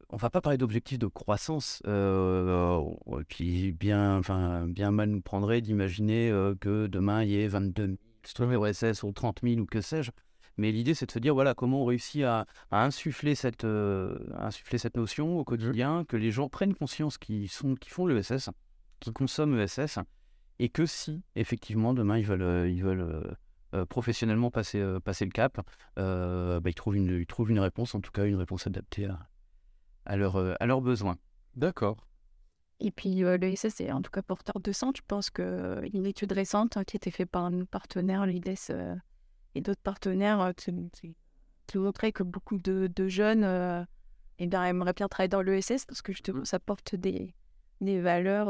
On 0.10 0.18
va 0.18 0.30
pas 0.30 0.42
parler 0.42 0.58
d'objectifs 0.58 1.00
de 1.00 1.08
croissance, 1.08 1.82
euh, 1.88 2.84
puis 3.30 3.72
bien, 3.72 4.18
enfin, 4.18 4.68
bien 4.68 4.92
mal 4.92 5.10
nous 5.10 5.22
prendrait 5.22 5.62
d'imaginer 5.62 6.30
que 6.60 6.88
demain 6.88 7.24
il 7.24 7.30
y 7.30 7.40
ait 7.40 7.48
22 7.48 7.98
000 8.38 8.62
OSS 8.62 9.04
ou 9.04 9.14
30 9.14 9.40
000 9.42 9.62
ou 9.62 9.66
que 9.66 9.80
sais-je. 9.80 10.12
Mais 10.58 10.74
l'idée, 10.74 10.96
c'est 10.96 11.06
de 11.06 11.12
se 11.12 11.20
dire, 11.20 11.34
voilà, 11.34 11.54
comment 11.54 11.84
on 11.84 11.86
réussit 11.86 12.24
à, 12.24 12.46
insuffler, 12.72 13.36
cette, 13.36 13.64
insuffler 13.64 14.80
cette 14.80 14.98
notion 14.98 15.40
au 15.40 15.46
quotidien, 15.46 16.04
que 16.04 16.18
les 16.18 16.32
gens 16.32 16.50
prennent 16.50 16.74
conscience 16.74 17.18
qu'ils 17.18 17.48
font 17.48 18.06
l'ESS, 18.06 18.50
qu'ils 19.00 19.14
consomment 19.14 19.56
l'ESS, 19.56 19.98
et 20.62 20.70
que 20.70 20.86
si 20.86 21.24
effectivement 21.36 21.94
demain 21.96 22.20
ils 22.20 22.26
veulent, 22.26 22.44
euh, 22.44 22.70
ils 22.70 22.84
veulent 22.84 23.02
euh, 23.02 23.34
euh, 23.74 23.86
professionnellement 23.88 24.52
passer, 24.52 24.82
passer 25.04 25.26
le 25.26 25.32
cap, 25.32 25.60
bah, 25.96 26.60
ils, 26.64 26.76
trouvent 26.76 26.96
une, 26.96 27.20
ils 27.20 27.26
trouvent 27.26 27.50
une 27.50 27.60
réponse, 27.60 27.96
en 27.96 28.00
tout 28.00 28.12
cas 28.12 28.26
une 28.26 28.36
réponse 28.36 28.68
adaptée 28.68 29.08
à, 29.08 29.28
à, 30.06 30.16
leur, 30.16 30.38
à 30.38 30.66
leurs 30.68 30.82
besoins. 30.82 31.18
D'accord. 31.56 32.06
Et 32.80 32.92
puis 32.92 33.16
le 33.16 33.38
l'ESS 33.38 33.82
est 33.82 33.92
en 33.92 34.04
tout 34.04 34.12
cas 34.12 34.22
porteur 34.22 34.60
de 34.60 34.72
sang. 34.72 34.92
Je 34.96 35.02
pense 35.08 35.32
qu'une 35.32 36.06
étude 36.06 36.32
récente 36.32 36.78
hein, 36.78 36.84
qui 36.84 36.96
a 36.96 37.00
été 37.00 37.10
faite 37.10 37.30
par 37.30 37.50
nos 37.50 37.66
partenaires, 37.66 38.26
l'IDES 38.28 38.56
et 39.56 39.62
d'autres 39.62 39.82
partenaires, 39.82 40.54
qui, 40.56 41.16
qui 41.66 41.78
montrait 41.80 42.12
que 42.12 42.24
beaucoup 42.24 42.60
de, 42.60 42.88
de 42.94 43.08
jeunes 43.08 43.88
eh 44.38 44.48
bien, 44.48 44.64
aimeraient 44.66 44.94
bien 44.94 45.08
travailler 45.08 45.30
dans 45.30 45.42
l'ESS 45.42 45.86
parce 45.88 46.04
que 46.04 46.12
justement 46.12 46.46
ça 46.46 46.60
porte 46.60 46.96
des, 46.96 47.34
des 47.80 48.00
valeurs 48.00 48.50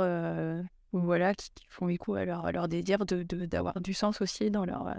voilà, 0.94 1.34
qui, 1.34 1.50
qui 1.54 1.66
font 1.70 1.88
écho 1.90 2.16
à 2.16 2.26
leur, 2.26 2.46
à 2.46 2.52
leur 2.52 2.68
désir 2.68 3.06
de, 3.06 3.24
de- 3.24 3.46
d'avoir 3.46 3.80
du 3.82 3.94
sens 3.94 4.22
aussi 4.22 4.52
dans 4.52 4.66
leur, 4.66 4.88
euh, 4.88 4.94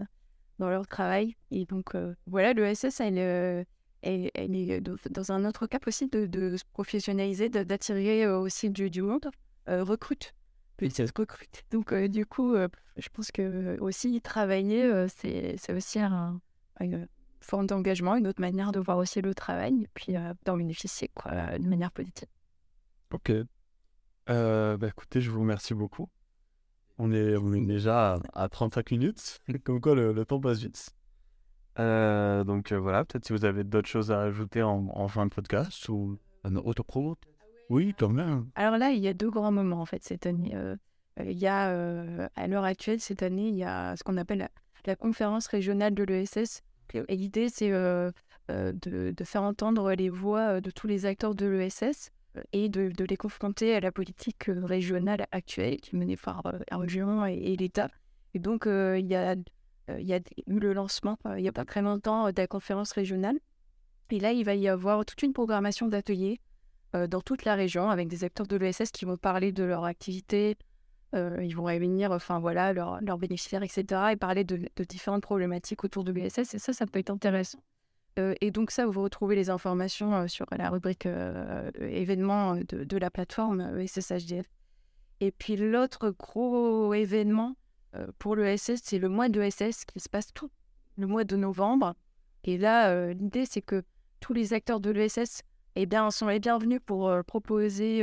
dans 0.59 0.69
leur 0.71 0.87
travail. 0.87 1.37
Et 1.51 1.65
donc, 1.67 1.95
euh, 1.95 2.15
voilà, 2.27 2.53
l'ESS, 2.53 3.01
elle, 3.01 3.19
euh, 3.19 3.65
elle, 4.03 4.31
elle 4.35 4.55
est 4.57 4.81
dans- 4.81 5.33
un 5.33 5.45
autre 5.45 5.67
cap 5.67 5.87
aussi 5.87 6.09
de, 6.09 6.27
de 6.27 6.57
se 6.57 6.65
professionnaliser, 6.73 7.49
de- 7.49 7.63
d'attirer 7.63 8.27
aussi 8.27 8.71
du, 8.71 8.91
du 8.91 9.03
monde, 9.03 9.29
euh, 9.69 9.85
recrute. 9.85 10.35
Recrute. 11.17 11.63
Donc, 11.71 11.93
euh, 11.93 12.09
du 12.09 12.27
coup, 12.27 12.55
je 12.97 13.09
pense 13.11 13.31
que 13.31 13.79
aussi 13.81 14.21
travailler, 14.21 15.07
c'est, 15.09 15.55
c'est 15.59 15.73
aussi 15.75 16.01
un- 16.01 16.41
une 16.81 17.07
forme 17.41 17.67
d'engagement, 17.67 18.17
une 18.17 18.27
autre 18.27 18.41
manière 18.41 18.73
de 18.73 18.81
voir 18.81 18.99
aussi 18.99 19.21
le 19.21 19.35
travail, 19.35 19.83
et 19.83 19.89
puis 19.95 20.15
d'en 20.45 20.57
bénéficier 20.57 21.09
quoi, 21.15 21.59
de 21.59 21.69
manière 21.69 21.93
positive. 21.93 22.29
Ok. 23.13 23.33
Euh, 24.31 24.77
bah 24.77 24.89
écoutez, 24.89 25.21
je 25.21 25.31
vous 25.31 25.41
remercie 25.41 25.75
beaucoup. 25.75 26.09
On 26.99 27.13
est, 27.13 27.37
on 27.37 27.53
est 27.55 27.65
déjà 27.65 28.15
à, 28.15 28.45
à 28.45 28.49
35 28.49 28.91
minutes, 28.93 29.39
comme 29.65 29.81
quoi 29.81 29.95
le, 29.95 30.13
le 30.13 30.25
temps 30.25 30.41
passe 30.41 30.61
vite. 30.61 30.91
Euh, 31.79 32.45
donc 32.45 32.71
euh, 32.71 32.79
voilà, 32.79 33.05
peut-être 33.05 33.25
si 33.25 33.33
vous 33.33 33.45
avez 33.45 33.65
d'autres 33.65 33.89
choses 33.89 34.13
à 34.13 34.21
ajouter 34.21 34.63
en, 34.63 34.89
en 34.93 35.09
fin 35.09 35.25
de 35.25 35.31
podcast 35.31 35.89
ou 35.89 36.19
Un 36.45 36.57
autopromo 36.57 37.17
oui, 37.71 37.95
quand 37.99 38.11
même. 38.11 38.51
Alors 38.55 38.77
là, 38.77 38.91
il 38.91 38.99
y 38.99 39.09
a 39.09 39.15
deux 39.15 39.31
grands 39.31 39.53
moments 39.53 39.81
en 39.81 39.87
fait 39.87 40.05
cette 40.05 40.27
année. 40.27 40.51
Euh, 40.55 40.77
il 41.25 41.39
y 41.39 41.47
a, 41.47 41.71
euh, 41.71 42.29
à 42.37 42.47
l'heure 42.47 42.65
actuelle, 42.65 43.01
cette 43.01 43.23
année, 43.23 43.49
il 43.49 43.55
y 43.55 43.65
a 43.65 43.97
ce 43.97 44.05
qu'on 44.05 44.19
appelle 44.19 44.41
la, 44.41 44.51
la 44.85 44.95
conférence 44.95 45.47
régionale 45.47 45.95
de 45.95 46.03
l'ESS. 46.05 46.63
Et 47.09 47.17
l'idée, 47.17 47.49
c'est 47.49 47.71
de, 47.71 48.13
de 48.49 49.25
faire 49.25 49.43
entendre 49.43 49.95
les 49.95 50.11
voix 50.11 50.61
de 50.61 50.71
tous 50.71 50.87
les 50.87 51.07
acteurs 51.07 51.35
de 51.35 51.47
l'ESS 51.47 51.83
euh, 51.83 52.22
et 52.53 52.69
de, 52.69 52.93
les 53.05 53.17
confronter 53.17 53.75
à 53.75 53.81
la 53.81 53.93
politique 53.93 54.49
euh, 54.49 54.65
régionale 54.65 55.27
actuelle 55.33 55.81
qui 55.81 55.95
est 55.95 55.99
menée 55.99 56.17
par 56.17 56.45
euh, 56.47 56.59
la 56.71 56.79
région 56.79 57.27
et, 57.27 57.57
l'État. 57.57 57.89
Et 58.35 58.39
donc, 58.39 58.67
euh, 58.67 58.99
il 58.99 59.07
y 59.07 59.15
a, 59.15 59.37
euh, 59.91 60.21
eu 60.47 60.59
le 60.59 60.73
lancement, 60.73 61.19
euh, 61.27 61.39
il 61.39 61.43
n'y 61.43 61.49
a 61.49 61.53
pas 61.53 61.65
très 61.65 61.83
longtemps, 61.83 62.27
euh, 62.27 62.33
de 62.33 62.41
la 62.41 62.47
conférence 62.47 62.93
régionale. 62.93 63.39
Et 64.11 64.21
là, 64.21 64.33
il 64.33 64.45
va 64.45 64.55
y 64.55 64.69
avoir 64.69 65.05
toute 65.05 65.23
une 65.23 65.33
programmation 65.33 65.89
d'ateliers 65.89 66.41
euh, 66.95 67.07
dans 67.07 67.21
toute 67.21 67.45
la 67.45 67.55
région 67.55 67.91
avec 67.91 68.09
des 68.09 68.25
acteurs 68.25 68.47
de 68.47 68.57
l'ESS 68.57 68.91
qui 68.93 69.05
vont 69.05 69.17
parler 69.17 69.53
de 69.53 69.65
leur 69.65 69.85
activité. 69.85 70.57
euh, 71.15 71.43
ils 71.43 71.55
vont 71.55 71.65
réunir 71.65 72.13
enfin 72.13 72.41
voilà, 72.41 72.73
leurs 72.73 73.19
bénéficiaires, 73.19 73.63
etc. 73.63 74.13
et 74.13 74.17
parler 74.17 74.45
de 74.45 74.85
différentes 74.89 75.23
problématiques 75.23 75.85
autour 75.85 76.05
de 76.05 76.13
l'ESS. 76.13 76.55
Et 76.55 76.59
ça, 76.59 76.73
ça 76.73 76.87
peut 76.87 76.99
être 76.99 77.11
intéressant. 77.11 77.59
Euh, 78.19 78.35
et 78.41 78.51
donc 78.51 78.71
ça, 78.71 78.87
vous 78.87 79.03
retrouvez 79.03 79.37
les 79.37 79.51
informations 79.51 80.15
euh, 80.15 80.27
sur 80.27 80.47
la 80.57 80.71
rubrique 80.71 81.07
euh, 81.07 81.71
événements 81.81 82.57
de, 82.57 82.85
de 82.85 82.97
la 82.97 83.11
plateforme 83.11 83.79
ESSHDF. 83.79 84.47
Et 85.21 85.31
puis 85.31 85.57
l'autre 85.57 86.11
gros 86.11 86.93
événement 86.95 87.57
pour 88.19 88.37
l'ESS, 88.37 88.81
c'est 88.83 88.99
le 88.99 89.09
mois 89.09 89.29
de 89.29 89.39
l'ESS 89.39 89.85
qui 89.85 90.01
se 90.01 90.09
passe 90.09 90.33
tout 90.33 90.51
le 90.97 91.07
mois 91.07 91.25
de 91.25 91.37
novembre. 91.37 91.95
Et 92.45 92.59
là, 92.59 93.13
l'idée, 93.13 93.45
c'est 93.45 93.61
que 93.61 93.85
tous 94.19 94.33
les 94.33 94.53
acteurs 94.53 94.81
de 94.81 94.91
l'ESS 94.91 95.43
eh 95.77 95.87
bien, 95.87 96.11
sont 96.11 96.27
les 96.27 96.41
bienvenus 96.41 96.81
pour 96.85 97.13
proposer 97.25 98.03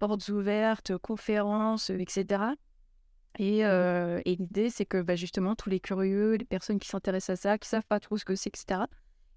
portes 0.00 0.28
ouvertes, 0.28 0.98
conférences, 0.98 1.90
etc. 1.90 2.42
Et, 3.38 3.64
euh, 3.64 4.20
et 4.24 4.36
l'idée, 4.36 4.70
c'est 4.70 4.86
que 4.86 5.00
bah, 5.00 5.14
justement, 5.14 5.54
tous 5.54 5.70
les 5.70 5.80
curieux, 5.80 6.34
les 6.34 6.44
personnes 6.44 6.78
qui 6.78 6.88
s'intéressent 6.88 7.38
à 7.38 7.40
ça, 7.40 7.58
qui 7.58 7.68
savent 7.68 7.86
pas 7.86 8.00
trop 8.00 8.16
ce 8.16 8.24
que 8.24 8.34
c'est, 8.34 8.48
etc., 8.48 8.82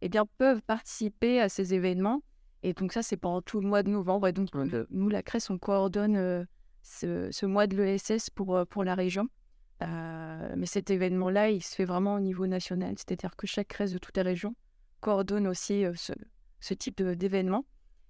eh 0.05 0.09
bien, 0.09 0.25
peuvent 0.37 0.61
participer 0.61 1.39
à 1.39 1.49
ces 1.49 1.73
événements. 1.73 2.21
Et 2.63 2.73
donc 2.73 2.93
ça, 2.93 3.01
c'est 3.03 3.17
pendant 3.17 3.41
tout 3.41 3.59
le 3.59 3.67
mois 3.67 3.83
de 3.83 3.89
novembre. 3.89 4.27
Et 4.27 4.33
donc, 4.33 4.49
nous, 4.89 5.09
la 5.09 5.23
CRES, 5.23 5.49
on 5.49 5.57
coordonne 5.57 6.15
euh, 6.15 6.45
ce, 6.81 7.29
ce 7.31 7.45
mois 7.45 7.67
de 7.67 7.75
l'ESS 7.75 8.29
pour, 8.29 8.55
euh, 8.55 8.65
pour 8.65 8.83
la 8.83 8.95
région. 8.95 9.27
Euh, 9.81 10.53
mais 10.55 10.65
cet 10.65 10.89
événement-là, 10.89 11.49
il 11.49 11.61
se 11.61 11.75
fait 11.75 11.85
vraiment 11.85 12.15
au 12.15 12.19
niveau 12.19 12.47
national. 12.47 12.95
C'est-à-dire 12.97 13.35
que 13.35 13.47
chaque 13.47 13.67
CRES 13.67 13.91
de 13.91 13.97
toute 13.97 14.15
la 14.15 14.23
région 14.23 14.55
coordonne 15.01 15.47
aussi 15.47 15.85
euh, 15.85 15.93
ce, 15.95 16.13
ce 16.59 16.73
type 16.73 17.01
d'événement. 17.01 17.65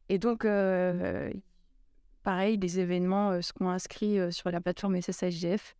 Et 0.09 0.19
donc, 0.19 0.45
pareil, 2.23 2.57
les 2.57 2.79
événements 2.79 3.41
seront 3.41 3.69
inscrits 3.69 4.17
sur 4.31 4.51
la 4.51 4.59
plateforme 4.59 5.01
SSHDF. 5.01 5.75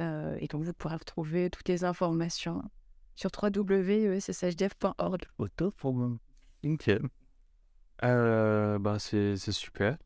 Euh, 0.00 0.36
et 0.40 0.46
donc, 0.46 0.62
vous 0.62 0.72
pourrez 0.72 0.96
retrouver 0.96 1.50
toutes 1.50 1.68
les 1.68 1.84
informations 1.84 2.62
sur 3.14 3.30
www.sshdf.org. 3.42 5.22
Autopromo. 5.38 6.18
Nickel. 6.64 7.02
Euh, 8.04 8.78
bah 8.78 8.98
c'est 8.98 9.36
c'est 9.36 9.52
super. 9.52 9.96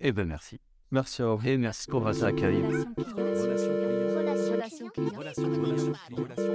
Eh 0.00 0.12
ben 0.12 0.26
merci. 0.26 0.60
Merci 0.90 1.22
à 1.22 1.26
vous. 1.34 1.48
Et 1.48 1.56
merci 1.56 1.86
pour 1.88 2.00
votre 2.00 2.24
accueil. 2.24 2.62
Relation 2.62 3.74
client. 3.74 4.16
Relation 4.16 4.88
client. 4.90 5.18
Relation 5.18 5.18
client. 5.18 5.18
Relation 5.18 5.50
client. 5.50 5.94
Relation 6.16 6.34
client. 6.34 6.54